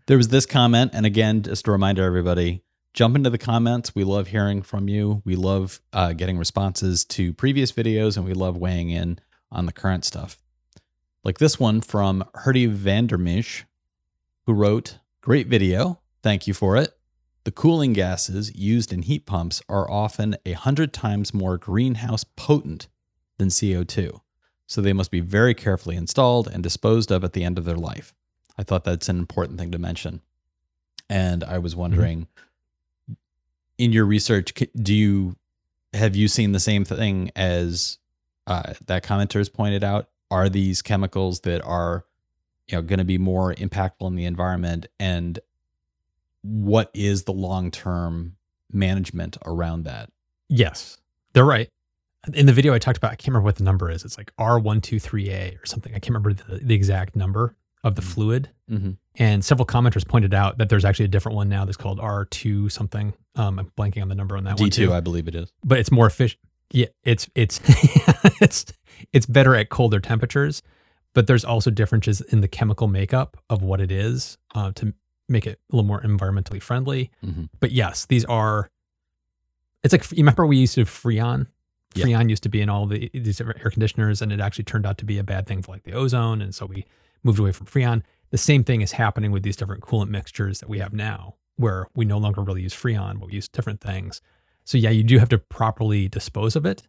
there 0.09 0.17
was 0.17 0.29
this 0.29 0.47
comment, 0.47 0.91
and 0.95 1.07
again, 1.07 1.43
just 1.43 1.69
a 1.69 1.71
reminder 1.71 2.03
everybody, 2.03 2.65
jump 2.97 3.15
into 3.15 3.31
the 3.31 3.39
comments. 3.39 3.95
We 3.95 4.03
love 4.03 4.29
hearing 4.29 4.63
from 4.63 4.89
you. 4.89 5.23
We 5.25 5.37
love 5.37 5.81
uh, 5.93 6.15
getting 6.15 6.39
responses 6.39 7.05
to 7.05 7.33
previous 7.35 7.71
videos, 7.71 8.17
and 8.17 8.25
we 8.25 8.33
love 8.33 8.57
weighing 8.57 8.91
in 8.91 9.21
on 9.53 9.67
the 9.67 9.73
current 9.73 10.05
stuff. 10.05 10.39
Like 11.23 11.39
this 11.39 11.61
one 11.61 11.83
from 11.83 12.25
Herdy 12.35 12.75
Vandermish, 12.75 13.65
who 14.47 14.55
wrote, 14.55 14.99
"Great 15.21 15.47
video. 15.47 16.01
Thank 16.23 16.47
you 16.47 16.55
for 16.55 16.77
it. 16.77 16.97
The 17.45 17.53
cooling 17.53 17.93
gases 17.93 18.53
used 18.57 18.93
in 18.93 19.03
heat 19.03 19.27
pumps 19.27 19.63
are 19.69 19.89
often 19.89 20.37
a 20.45 20.53
hundred 20.53 20.93
times 20.93 21.35
more 21.35 21.59
greenhouse 21.59 22.25
potent 22.25 22.89
than 23.39 23.49
CO2." 23.49 24.21
so 24.67 24.81
they 24.81 24.93
must 24.93 25.13
be 25.13 25.21
very 25.21 25.55
carefully 25.55 25.97
installed 25.97 26.49
and 26.49 26.61
disposed 26.63 27.13
of 27.13 27.23
at 27.23 27.35
the 27.35 27.45
end 27.45 27.57
of 27.57 27.65
their 27.65 27.77
life. 27.77 28.13
I 28.59 28.65
thought 28.65 28.83
that's 28.83 29.09
an 29.09 29.19
important 29.19 29.61
thing 29.61 29.71
to 29.71 29.79
mention. 29.79 30.23
And 31.09 31.45
I 31.45 31.59
was 31.59 31.77
wondering 31.77 32.27
in 33.79 33.93
your 33.93 34.05
research 34.05 34.53
do 34.77 34.95
you 34.95 35.37
have 35.93 36.17
you 36.17 36.29
seen 36.29 36.53
the 36.53 36.61
same 36.61 36.85
thing 36.85 37.31
as 37.37 37.99
uh, 38.47 38.75
that 38.87 39.03
commenter 39.03 39.39
has 39.39 39.49
pointed 39.49 39.83
out 39.83 40.09
are 40.31 40.49
these 40.49 40.83
chemicals 40.83 41.41
that 41.41 41.63
are 41.63 42.05
you 42.69 42.77
know 42.77 42.83
going 42.83 42.99
to 42.99 43.05
be 43.05 43.19
more 43.19 43.55
impactful 43.55 44.07
in 44.07 44.15
the 44.15 44.25
environment 44.25 44.87
and 44.99 45.39
what 46.43 46.91
is 46.95 47.25
the 47.25 47.33
long-term 47.33 48.37
management 48.73 49.37
around 49.45 49.85
that 49.85 50.11
Yes, 50.49 50.99
they're 51.33 51.45
right. 51.45 51.69
In 52.35 52.47
the 52.47 52.53
video 52.53 52.75
I 52.75 52.79
talked 52.79 52.99
about, 52.99 53.13
I 53.13 53.17
can't 53.17 53.29
remember 53.29 53.45
what 53.45 53.57
the 53.57 53.65
number 53.65 53.91
is. 53.91 54.05
It's 54.05 54.19
like 54.19 54.35
R123A 54.37 55.63
or 55.63 55.67
something. 55.67 55.93
I 55.93 55.99
can't 55.99 56.15
remember 56.15 56.33
the, 56.33 56.59
the 56.59 56.75
exact 56.75 57.15
number 57.15 57.55
of 57.87 57.95
the 57.95 58.03
fluid. 58.03 58.51
mm-hmm. 58.71 58.91
And 59.15 59.43
several 59.45 59.65
commenters 59.65 60.07
pointed 60.07 60.35
out 60.35 60.59
that 60.59 60.69
there's 60.69 60.85
actually 60.85 61.07
a 61.07 61.09
different 61.09 61.37
one 61.37 61.49
now 61.49 61.65
that's 61.65 61.77
called 61.79 61.99
R2 62.01 62.71
something. 62.71 63.15
Um, 63.37 63.59
I'm 63.59 63.73
blanking 63.79 64.03
on 64.03 64.09
the 64.09 64.15
number 64.15 64.37
on 64.37 64.45
that 64.45 64.59
one 64.61 64.69
d2 64.71 64.91
i 64.93 65.01
believe 65.01 65.29
it 65.29 65.35
is 65.35 65.53
but 65.65 65.79
it's 65.79 65.91
more 65.93 66.07
efficient. 66.07 66.41
Yeah, 66.73 66.89
it's 67.05 67.29
it's 67.35 67.61
it's 68.43 68.67
it's 69.13 69.25
better 69.27 69.55
at 69.55 69.69
colder 69.69 70.01
temperatures, 70.01 70.63
but 71.15 71.27
there's 71.29 71.45
also 71.45 71.71
differences 71.71 72.21
in 72.21 72.41
the 72.41 72.49
chemical 72.49 72.89
makeup 72.89 73.37
of 73.49 73.63
what 73.63 73.81
it 73.81 73.93
is 73.93 74.37
uh, 74.55 74.73
to 74.75 74.93
make 75.29 75.47
it 75.47 75.61
a 75.71 75.77
little 75.77 75.87
more 75.87 76.01
environmentally 76.03 76.61
friendly. 76.61 77.11
Mhm. 77.25 77.49
But 77.61 77.71
yes, 77.71 78.07
these 78.07 78.25
are. 78.25 78.69
It's 79.85 79.93
like 79.93 80.11
you 80.11 80.19
remember 80.19 80.45
we 80.45 80.57
used 80.57 80.75
to 80.75 80.81
have 80.81 80.91
Freon. 80.91 81.47
Yeah. 81.95 82.07
Freon 82.07 82.29
used 82.29 82.43
to 82.43 82.49
be 82.49 82.61
in 82.61 82.69
all 82.69 82.87
the 82.87 83.11
these 83.15 83.37
different 83.39 83.61
air 83.65 83.71
conditioners, 83.71 84.21
and 84.21 84.33
it 84.33 84.41
actually 84.41 84.65
turned 84.65 84.87
out 84.87 84.99
to 84.99 85.05
be 85.05 85.19
a 85.19 85.25
bad 85.25 85.47
thing 85.47 85.63
for 85.63 85.73
like 85.73 85.85
the 85.85 85.93
ozone, 85.93 86.43
and 86.43 86.53
so 86.55 86.67
we 86.67 86.85
moved 87.23 87.39
away 87.39 87.53
from 87.53 87.67
Freon. 87.67 88.03
The 88.31 88.39
same 88.39 88.65
thing 88.65 88.81
is 88.81 88.93
happening 88.93 89.33
with 89.33 89.43
these 89.43 89.57
different 89.57 89.83
coolant 89.83 90.09
mixtures 90.09 90.61
that 90.61 90.69
we 90.69 90.79
have 90.79 90.93
now, 90.93 91.37
where 91.57 91.89
we 91.95 92.05
no 92.05 92.19
longer 92.19 92.43
really 92.43 92.63
use 92.63 92.75
Freon, 92.75 93.19
but 93.19 93.27
we 93.29 93.35
use 93.35 93.49
different 93.49 93.81
things. 93.81 94.21
So 94.65 94.79
yeah, 94.79 94.91
you 94.91 95.05
do 95.05 95.19
have 95.19 95.29
to 95.31 95.39
properly 95.39 96.09
dispose 96.09 96.57
of 96.57 96.67
it. 96.67 96.83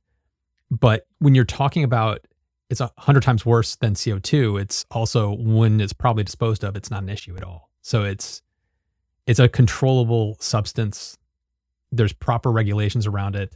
But 0.69 1.07
when 1.19 1.35
you're 1.35 1.45
talking 1.45 1.83
about 1.83 2.25
it's 2.69 2.81
a 2.81 2.91
hundred 2.97 3.23
times 3.23 3.45
worse 3.45 3.75
than 3.75 3.93
CO2, 3.93 4.61
it's 4.61 4.85
also 4.91 5.33
when 5.33 5.79
it's 5.79 5.93
probably 5.93 6.23
disposed 6.23 6.63
of, 6.63 6.75
it's 6.75 6.91
not 6.91 7.03
an 7.03 7.09
issue 7.09 7.35
at 7.37 7.43
all. 7.43 7.69
So 7.81 8.03
it's 8.03 8.41
it's 9.25 9.39
a 9.39 9.47
controllable 9.47 10.37
substance. 10.39 11.17
There's 11.91 12.13
proper 12.13 12.51
regulations 12.51 13.07
around 13.07 13.35
it. 13.35 13.55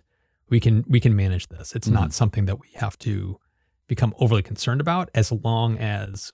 We 0.49 0.59
can 0.59 0.85
we 0.87 0.99
can 0.99 1.15
manage 1.15 1.47
this. 1.47 1.75
It's 1.75 1.87
not 1.87 2.09
mm. 2.09 2.13
something 2.13 2.45
that 2.45 2.59
we 2.59 2.67
have 2.75 2.97
to 2.99 3.39
become 3.87 4.13
overly 4.19 4.43
concerned 4.43 4.79
about 4.79 5.09
as 5.13 5.31
long 5.31 5.77
as 5.77 6.31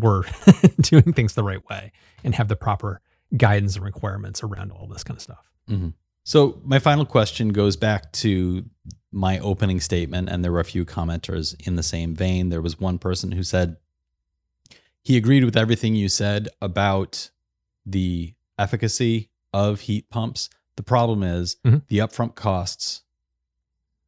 we're 0.00 0.22
doing 0.80 1.12
things 1.12 1.34
the 1.34 1.42
right 1.44 1.66
way 1.68 1.92
and 2.24 2.34
have 2.34 2.48
the 2.48 2.56
proper 2.56 3.00
guidance 3.36 3.76
and 3.76 3.84
requirements 3.84 4.42
around 4.42 4.70
all 4.72 4.86
this 4.86 5.02
kind 5.04 5.16
of 5.16 5.22
stuff. 5.22 5.50
So 6.24 6.60
my 6.64 6.78
final 6.78 7.04
question 7.04 7.50
goes 7.50 7.76
back 7.76 8.10
to 8.12 8.64
my 9.12 9.38
opening 9.38 9.80
statement, 9.80 10.28
and 10.28 10.44
there 10.44 10.50
were 10.52 10.60
a 10.60 10.64
few 10.64 10.84
commenters 10.84 11.54
in 11.66 11.76
the 11.76 11.82
same 11.82 12.14
vein. 12.14 12.48
There 12.48 12.60
was 12.62 12.78
one 12.80 12.98
person 12.98 13.32
who 13.32 13.42
said 13.42 13.76
he 15.02 15.16
agreed 15.16 15.44
with 15.44 15.56
everything 15.56 15.94
you 15.94 16.08
said 16.08 16.48
about 16.60 17.30
the 17.84 18.34
efficacy 18.58 19.30
of 19.52 19.82
heat 19.82 20.10
pumps. 20.10 20.50
The 20.76 20.82
problem 20.82 21.22
is 21.22 21.56
Mhm. 21.64 21.86
the 21.86 21.98
upfront 21.98 22.34
costs 22.34 23.02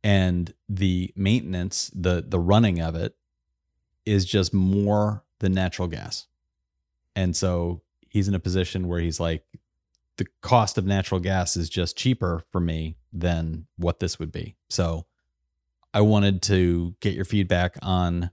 and 0.02 0.52
the 0.68 1.12
maintenance, 1.16 1.90
the 1.94 2.24
the 2.26 2.38
running 2.40 2.80
of 2.80 2.94
it 2.94 3.16
is 4.04 4.24
just 4.24 4.52
more 4.54 5.24
than 5.40 5.52
natural 5.52 5.88
gas. 5.88 6.26
And 7.14 7.34
so 7.34 7.82
he's 8.08 8.28
in 8.28 8.34
a 8.34 8.40
position 8.40 8.88
where 8.88 9.00
he's 9.00 9.20
like, 9.20 9.44
the 10.16 10.26
cost 10.42 10.78
of 10.78 10.84
natural 10.84 11.20
gas 11.20 11.56
is 11.56 11.68
just 11.68 11.96
cheaper 11.96 12.42
for 12.50 12.60
me 12.60 12.96
than 13.12 13.66
what 13.76 14.00
this 14.00 14.18
would 14.18 14.32
be. 14.32 14.56
So 14.68 15.06
I 15.94 16.00
wanted 16.00 16.42
to 16.42 16.94
get 17.00 17.14
your 17.14 17.24
feedback 17.24 17.76
on 17.82 18.30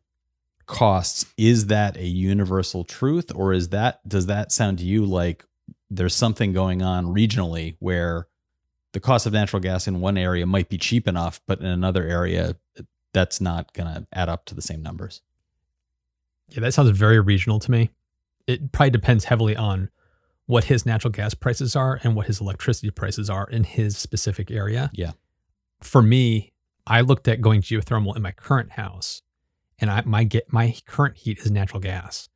costs. 0.65 1.25
Is 1.37 1.67
that 1.67 1.95
a 1.97 2.05
universal 2.05 2.83
truth 2.83 3.31
or 3.33 3.53
is 3.53 3.69
that 3.69 4.07
does 4.07 4.25
that 4.25 4.51
sound 4.51 4.79
to 4.79 4.85
you 4.85 5.05
like 5.05 5.45
there's 5.89 6.15
something 6.15 6.53
going 6.53 6.81
on 6.81 7.05
regionally 7.05 7.75
where 7.79 8.27
the 8.93 8.99
cost 8.99 9.25
of 9.25 9.33
natural 9.33 9.61
gas 9.61 9.87
in 9.87 9.99
one 9.99 10.17
area 10.17 10.45
might 10.45 10.69
be 10.69 10.77
cheap 10.77 11.07
enough, 11.07 11.41
but 11.47 11.59
in 11.59 11.65
another 11.65 12.03
area 12.03 12.55
that's 13.13 13.39
not 13.39 13.73
going 13.73 13.93
to 13.93 14.07
add 14.13 14.29
up 14.29 14.45
to 14.45 14.55
the 14.55 14.61
same 14.61 14.81
numbers. 14.81 15.21
Yeah, 16.49 16.61
that 16.61 16.73
sounds 16.73 16.89
very 16.91 17.19
regional 17.19 17.59
to 17.59 17.71
me. 17.71 17.89
It 18.47 18.71
probably 18.71 18.91
depends 18.91 19.25
heavily 19.25 19.55
on 19.55 19.89
what 20.45 20.65
his 20.65 20.85
natural 20.85 21.11
gas 21.11 21.33
prices 21.33 21.75
are 21.75 21.99
and 22.03 22.15
what 22.15 22.27
his 22.27 22.39
electricity 22.39 22.91
prices 22.91 23.29
are 23.29 23.49
in 23.49 23.63
his 23.63 23.97
specific 23.97 24.51
area. 24.51 24.91
Yeah. 24.93 25.11
For 25.81 26.01
me, 26.01 26.53
I 26.85 27.01
looked 27.01 27.27
at 27.27 27.41
going 27.41 27.61
geothermal 27.61 28.15
in 28.15 28.21
my 28.21 28.31
current 28.31 28.73
house, 28.73 29.23
and 29.79 29.89
I 29.89 30.03
my 30.05 30.23
get 30.23 30.53
my 30.53 30.75
current 30.85 31.17
heat 31.17 31.39
is 31.39 31.49
natural 31.49 31.79
gas. 31.79 32.29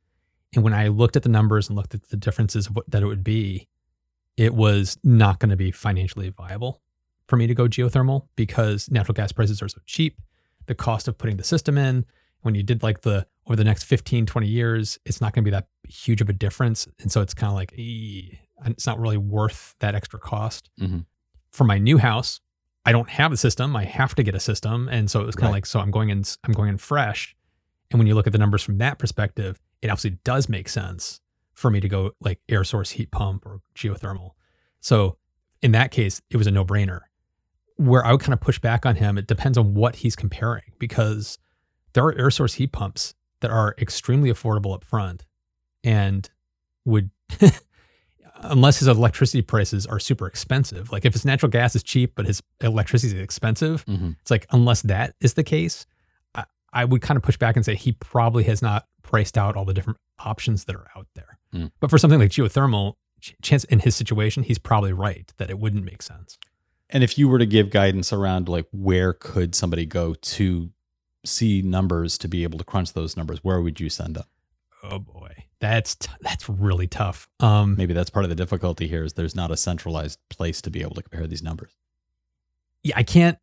And 0.54 0.64
when 0.64 0.74
I 0.74 0.88
looked 0.88 1.16
at 1.16 1.22
the 1.22 1.28
numbers 1.28 1.68
and 1.68 1.76
looked 1.76 1.94
at 1.94 2.08
the 2.08 2.16
differences 2.16 2.66
of 2.66 2.74
what 2.74 2.90
that 2.90 3.02
it 3.02 3.06
would 3.06 3.22
be, 3.22 3.68
it 4.36 4.54
was 4.54 4.98
not 5.04 5.38
going 5.38 5.50
to 5.50 5.56
be 5.56 5.70
financially 5.70 6.30
viable 6.30 6.82
for 7.28 7.36
me 7.36 7.46
to 7.46 7.54
go 7.54 7.68
geothermal 7.68 8.26
because 8.34 8.90
natural 8.90 9.14
gas 9.14 9.30
prices 9.30 9.62
are 9.62 9.68
so 9.68 9.80
cheap. 9.86 10.20
The 10.66 10.74
cost 10.74 11.06
of 11.06 11.16
putting 11.16 11.36
the 11.36 11.44
system 11.44 11.78
in, 11.78 12.04
when 12.42 12.54
you 12.54 12.62
did 12.62 12.82
like 12.82 13.02
the 13.02 13.26
over 13.46 13.56
the 13.56 13.64
next 13.64 13.84
15 13.84 14.26
20 14.26 14.46
years 14.46 14.98
it's 15.04 15.20
not 15.20 15.32
going 15.32 15.42
to 15.44 15.50
be 15.50 15.52
that 15.52 15.66
huge 15.88 16.20
of 16.20 16.28
a 16.28 16.32
difference. 16.32 16.86
And 17.00 17.10
so 17.10 17.20
it's 17.20 17.34
kind 17.34 17.50
of 17.50 17.54
like 17.56 17.72
"Ee," 17.78 18.38
it's 18.66 18.86
not 18.86 18.98
really 19.00 19.16
worth 19.16 19.74
that 19.80 19.94
extra 19.94 20.18
cost. 20.18 20.70
Mhm. 20.80 21.06
for 21.52 21.64
my 21.64 21.78
new 21.78 21.98
house 21.98 22.40
i 22.86 22.92
don't 22.92 23.10
have 23.10 23.32
a 23.32 23.36
system. 23.36 23.74
I 23.76 23.84
have 23.84 24.14
to 24.14 24.22
get 24.22 24.34
a 24.34 24.40
system. 24.40 24.88
And 24.88 25.10
so 25.10 25.20
it 25.20 25.26
was 25.26 25.34
kind 25.34 25.46
of 25.46 25.50
Right. 25.50 25.56
like 25.58 25.66
so 25.66 25.80
i'm 25.80 25.90
going 25.90 26.10
in 26.10 26.22
i'm 26.44 26.52
going 26.52 26.68
in 26.68 26.76
fresh. 26.78 27.34
And 27.90 27.98
when 27.98 28.06
you 28.06 28.14
look 28.14 28.26
at 28.28 28.32
the 28.32 28.38
numbers 28.38 28.62
from 28.62 28.78
that 28.78 28.98
perspective 28.98 29.60
it 29.82 29.88
absolutely 29.90 30.20
does 30.24 30.48
make 30.48 30.68
sense 30.68 31.20
for 31.54 31.70
me 31.70 31.80
to 31.80 31.88
go 31.88 32.12
like 32.20 32.40
air 32.48 32.62
source 32.64 32.90
heat 32.92 33.10
pump 33.10 33.44
or 33.46 33.60
geothermal. 33.74 34.30
So 34.80 35.16
in 35.62 35.72
that 35.72 35.90
case 35.90 36.22
it 36.30 36.36
was 36.36 36.46
a 36.46 36.50
no-brainer. 36.50 37.00
Where 37.76 38.04
i 38.06 38.12
would 38.12 38.20
kind 38.20 38.32
of 38.34 38.40
push 38.40 38.58
back 38.58 38.86
on 38.86 38.96
him 38.96 39.18
it 39.18 39.26
depends 39.26 39.56
on 39.58 39.74
what 39.74 39.96
he's 39.96 40.14
comparing 40.16 40.72
because 40.78 41.38
there 41.94 42.04
are 42.04 42.16
air 42.16 42.30
source 42.30 42.54
heat 42.54 42.72
pumps 42.72 43.14
that 43.40 43.50
are 43.50 43.74
extremely 43.78 44.30
affordable 44.30 44.74
up 44.74 44.84
front 44.84 45.24
and 45.84 46.28
would 46.84 47.10
unless 48.42 48.78
his 48.78 48.88
electricity 48.88 49.42
prices 49.42 49.86
are 49.86 49.98
super 49.98 50.26
expensive 50.26 50.90
like 50.92 51.04
if 51.04 51.12
his 51.12 51.24
natural 51.24 51.50
gas 51.50 51.76
is 51.76 51.82
cheap 51.82 52.12
but 52.14 52.26
his 52.26 52.42
electricity 52.62 53.16
is 53.16 53.22
expensive 53.22 53.84
Mhm. 53.86 54.16
it's 54.20 54.30
like 54.30 54.46
unless 54.50 54.82
that 54.82 55.14
is 55.20 55.34
the 55.34 55.44
case 55.44 55.86
I, 56.34 56.44
I 56.72 56.84
would 56.86 57.02
kind 57.02 57.16
of 57.16 57.22
push 57.22 57.36
back 57.36 57.56
and 57.56 57.64
say 57.64 57.74
he 57.74 57.92
probably 57.92 58.44
has 58.44 58.62
not 58.62 58.86
priced 59.02 59.36
out 59.36 59.56
all 59.56 59.64
the 59.64 59.74
different 59.74 59.98
options 60.20 60.64
that 60.66 60.76
are 60.76 60.86
out 60.96 61.06
there. 61.14 61.38
Mm. 61.54 61.72
But 61.80 61.90
for 61.90 61.98
something 61.98 62.20
like 62.20 62.30
geothermal, 62.30 62.94
ch- 63.20 63.34
chance 63.42 63.64
in 63.64 63.80
his 63.80 63.96
situation, 63.96 64.42
he's 64.44 64.58
probably 64.58 64.92
right 64.92 65.32
that 65.38 65.50
it 65.50 65.58
wouldn't 65.58 65.84
make 65.84 66.00
sense. 66.02 66.38
And 66.90 67.02
if 67.02 67.18
you 67.18 67.28
were 67.28 67.38
to 67.38 67.46
give 67.46 67.70
guidance 67.70 68.12
around 68.12 68.48
like 68.48 68.66
where 68.72 69.12
could 69.14 69.54
somebody 69.56 69.84
go 69.86 70.14
to 70.14 70.70
see 71.24 71.62
numbers 71.62 72.16
to 72.18 72.28
be 72.28 72.42
able 72.42 72.58
to 72.58 72.64
crunch 72.64 72.92
those 72.92 73.16
numbers, 73.16 73.42
where 73.44 73.60
would 73.60 73.80
you 73.80 73.88
send 73.90 74.16
them? 74.16 74.24
Oh 74.82 74.98
boy, 74.98 75.44
that's 75.58 75.94
t- 75.96 76.10
that's 76.22 76.48
really 76.48 76.86
tough. 76.86 77.28
Um, 77.40 77.76
Maybe 77.76 77.92
that's 77.92 78.08
part 78.10 78.24
of 78.24 78.28
the 78.30 78.34
difficulty 78.34 78.88
here 78.88 79.04
is 79.04 79.12
there's 79.12 79.34
not 79.34 79.50
a 79.50 79.56
centralized 79.56 80.18
place 80.30 80.62
to 80.62 80.70
be 80.70 80.80
able 80.80 80.94
to 80.94 81.02
compare 81.02 81.26
these 81.26 81.42
numbers. 81.42 81.72
yeah, 82.82 82.94
I 82.96 83.02
can't. 83.02 83.38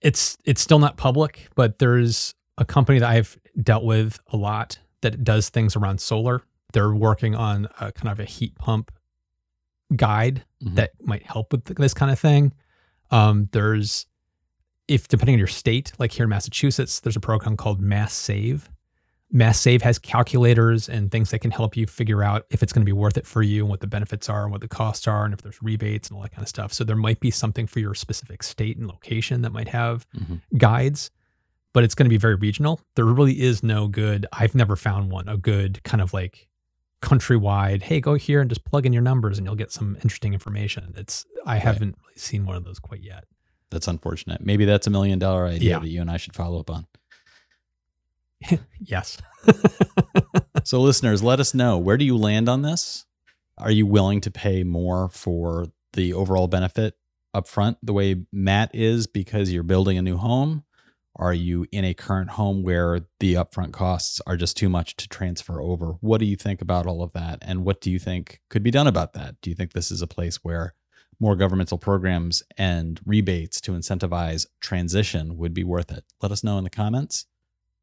It's 0.00 0.36
it's 0.44 0.60
still 0.60 0.78
not 0.80 0.96
public, 0.96 1.48
but 1.54 1.78
there's 1.78 2.34
a 2.56 2.64
company 2.64 2.98
that 2.98 3.08
I've 3.08 3.38
dealt 3.62 3.84
with 3.84 4.18
a 4.32 4.36
lot 4.36 4.78
that 5.02 5.22
does 5.22 5.48
things 5.48 5.76
around 5.76 6.00
solar. 6.00 6.42
They're 6.72 6.92
working 6.94 7.36
on 7.36 7.68
a 7.80 7.92
kind 7.92 8.08
of 8.10 8.18
a 8.18 8.24
heat 8.24 8.56
pump 8.56 8.90
guide 9.94 10.44
Mhm. 10.62 10.74
that 10.74 10.90
might 11.00 11.22
help 11.22 11.52
with 11.52 11.64
this 11.66 11.94
kind 11.94 12.10
of 12.10 12.18
thing. 12.18 12.52
Um, 13.12 13.48
there's 13.52 14.06
if 14.88 15.06
depending 15.08 15.34
on 15.34 15.38
your 15.38 15.46
state, 15.46 15.92
like 15.98 16.12
here 16.12 16.24
in 16.24 16.30
Massachusetts, 16.30 17.00
there's 17.00 17.16
a 17.16 17.20
program 17.20 17.56
called 17.56 17.80
Mass 17.80 18.12
Save. 18.14 18.70
Mass 19.30 19.60
Save 19.60 19.82
has 19.82 19.98
calculators 19.98 20.88
and 20.88 21.10
things 21.10 21.30
that 21.30 21.40
can 21.40 21.50
help 21.50 21.76
you 21.76 21.86
figure 21.86 22.22
out 22.22 22.46
if 22.50 22.62
it's 22.62 22.72
going 22.72 22.80
to 22.80 22.86
be 22.86 22.92
worth 22.94 23.18
it 23.18 23.26
for 23.26 23.42
you 23.42 23.60
and 23.62 23.68
what 23.68 23.80
the 23.80 23.86
benefits 23.86 24.30
are 24.30 24.44
and 24.44 24.50
what 24.52 24.62
the 24.62 24.68
costs 24.68 25.06
are 25.06 25.26
and 25.26 25.34
if 25.34 25.42
there's 25.42 25.62
rebates 25.62 26.08
and 26.08 26.16
all 26.16 26.22
that 26.22 26.30
kind 26.32 26.42
of 26.42 26.48
stuff. 26.48 26.72
So 26.72 26.82
there 26.82 26.96
might 26.96 27.20
be 27.20 27.30
something 27.30 27.66
for 27.66 27.78
your 27.80 27.94
specific 27.94 28.42
state 28.42 28.78
and 28.78 28.86
location 28.86 29.42
that 29.42 29.52
might 29.52 29.68
have 29.68 30.06
Mhm. 30.16 30.40
guides, 30.56 31.10
but 31.74 31.84
it's 31.84 31.94
going 31.94 32.06
to 32.06 32.10
be 32.10 32.16
very 32.16 32.36
regional. 32.36 32.80
There 32.94 33.04
really 33.04 33.40
is 33.42 33.62
no 33.62 33.86
good, 33.86 34.24
I've 34.32 34.54
never 34.54 34.76
found 34.76 35.10
one, 35.10 35.28
a 35.28 35.36
good 35.36 35.82
kind 35.84 36.00
of 36.00 36.14
like 36.14 36.48
countrywide, 37.02 37.82
hey, 37.82 38.00
go 38.00 38.14
here 38.14 38.40
and 38.40 38.50
just 38.50 38.64
plug 38.64 38.86
in 38.86 38.92
your 38.94 39.02
numbers 39.02 39.36
and 39.38 39.46
you'll 39.46 39.54
get 39.56 39.70
some 39.70 39.96
interesting 39.96 40.32
information. 40.32 40.94
It's 40.96 41.26
I 41.46 41.58
haven't 41.58 41.96
really 42.02 42.16
seen 42.18 42.46
one 42.46 42.56
of 42.56 42.64
those 42.64 42.78
quite 42.78 43.02
yet. 43.02 43.24
That's 43.70 43.88
unfortunate. 43.88 44.40
Maybe 44.44 44.64
that's 44.64 44.86
a 44.86 44.90
million 44.90 45.18
dollar 45.18 45.46
idea 45.46 45.70
Yeah. 45.70 45.78
that 45.80 45.88
you 45.88 46.00
and 46.00 46.10
I 46.10 46.16
should 46.16 46.34
follow 46.34 46.60
up 46.60 46.70
on. 46.70 46.86
Yes. 48.80 49.18
So, 50.64 50.82
listeners, 50.82 51.22
let 51.22 51.40
us 51.40 51.54
know 51.54 51.78
where 51.78 51.96
do 51.96 52.04
you 52.04 52.18
land 52.18 52.46
on 52.48 52.60
this? 52.60 53.06
Are 53.56 53.70
you 53.70 53.86
willing 53.86 54.20
to 54.22 54.30
pay 54.30 54.64
more 54.64 55.08
for 55.08 55.66
the 55.94 56.12
overall 56.12 56.46
benefit 56.46 56.94
up 57.32 57.48
front, 57.48 57.78
the 57.82 57.94
way 57.94 58.26
Matt 58.32 58.74
is, 58.74 59.06
because 59.06 59.50
you're 59.50 59.62
building 59.62 59.96
a 59.96 60.02
new 60.02 60.18
home? 60.18 60.64
Are 61.16 61.32
you 61.32 61.64
in 61.72 61.84
a 61.86 61.94
current 61.94 62.30
home 62.30 62.62
where 62.64 63.00
the 63.20 63.34
upfront 63.34 63.72
costs 63.72 64.20
are 64.26 64.36
just 64.36 64.58
too 64.58 64.68
much 64.68 64.94
to 64.96 65.08
transfer 65.08 65.58
over? 65.62 65.92
What 66.00 66.18
do 66.18 66.26
you 66.26 66.36
think 66.36 66.60
about 66.60 66.86
all 66.86 67.02
of 67.02 67.12
that? 67.14 67.38
And 67.40 67.64
what 67.64 67.80
do 67.80 67.90
you 67.90 67.98
think 67.98 68.40
could 68.50 68.62
be 68.62 68.70
done 68.70 68.86
about 68.88 69.14
that? 69.14 69.40
Do 69.40 69.48
you 69.48 69.56
think 69.56 69.72
this 69.72 69.90
is 69.90 70.02
a 70.02 70.06
place 70.06 70.36
where 70.44 70.74
more 71.20 71.36
governmental 71.36 71.78
programs 71.78 72.42
and 72.56 73.00
rebates 73.04 73.60
to 73.62 73.72
incentivize 73.72 74.46
transition 74.60 75.36
would 75.36 75.54
be 75.54 75.64
worth 75.64 75.90
it? 75.90 76.04
Let 76.22 76.32
us 76.32 76.44
know 76.44 76.58
in 76.58 76.64
the 76.64 76.70
comments 76.70 77.26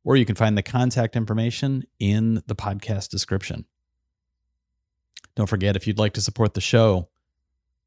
or 0.05 0.15
you 0.15 0.25
can 0.25 0.35
find 0.35 0.57
the 0.57 0.63
contact 0.63 1.17
information 1.17 1.83
in 1.99 2.35
the 2.45 2.55
podcast 2.55 3.09
description. 3.09 3.65
Don't 5.35 5.49
forget, 5.49 5.75
if 5.75 5.85
you'd 5.85 5.99
like 5.99 6.13
to 6.13 6.21
support 6.21 6.53
the 6.53 6.61
show, 6.61 7.09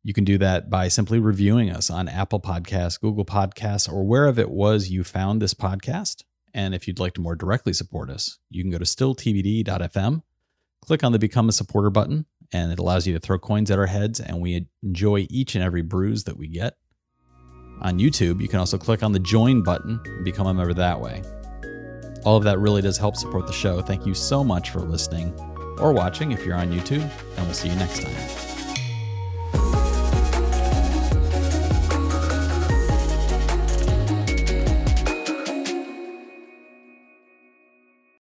you 0.02 0.12
can 0.12 0.24
do 0.24 0.36
that 0.38 0.68
by 0.68 0.88
simply 0.88 1.18
reviewing 1.18 1.70
us 1.70 1.88
on 1.88 2.08
Apple 2.08 2.40
Podcasts, 2.40 3.00
Google 3.00 3.24
Podcasts, 3.24 3.90
or 3.90 4.04
wherever 4.04 4.40
it 4.40 4.50
was 4.50 4.90
you 4.90 5.04
found 5.04 5.40
this 5.40 5.54
podcast. 5.54 6.24
And 6.52 6.74
if 6.74 6.86
you'd 6.86 6.98
like 6.98 7.14
to 7.14 7.20
more 7.20 7.36
directly 7.36 7.72
support 7.72 8.10
us, 8.10 8.38
you 8.50 8.62
can 8.62 8.70
go 8.70 8.78
to 8.78 8.84
stilltbd.fm, 8.84 10.22
click 10.84 11.04
on 11.04 11.12
the 11.12 11.18
Become 11.18 11.48
a 11.48 11.52
Supporter 11.52 11.90
button, 11.90 12.26
and 12.52 12.72
it 12.72 12.78
allows 12.78 13.06
you 13.06 13.14
to 13.14 13.20
throw 13.20 13.38
coins 13.38 13.70
at 13.70 13.78
our 13.78 13.86
heads. 13.86 14.20
And 14.20 14.40
we 14.40 14.66
enjoy 14.82 15.26
each 15.30 15.54
and 15.54 15.64
every 15.64 15.82
bruise 15.82 16.24
that 16.24 16.36
we 16.36 16.48
get. 16.48 16.76
On 17.80 17.98
YouTube, 17.98 18.40
you 18.40 18.48
can 18.48 18.58
also 18.58 18.78
click 18.78 19.02
on 19.02 19.12
the 19.12 19.20
join 19.20 19.62
button 19.62 20.00
and 20.04 20.24
become 20.24 20.46
a 20.46 20.54
member 20.54 20.74
that 20.74 21.00
way. 21.00 21.22
All 22.24 22.36
of 22.36 22.44
that 22.44 22.58
really 22.58 22.82
does 22.82 22.98
help 22.98 23.16
support 23.16 23.46
the 23.46 23.52
show. 23.52 23.80
Thank 23.80 24.04
you 24.04 24.14
so 24.14 24.42
much 24.42 24.70
for 24.70 24.80
listening 24.80 25.32
or 25.78 25.92
watching 25.92 26.32
if 26.32 26.44
you're 26.44 26.56
on 26.56 26.72
YouTube, 26.72 27.08
and 27.36 27.46
we'll 27.46 27.54
see 27.54 27.68
you 27.68 27.76
next 27.76 28.02
time. 28.02 28.47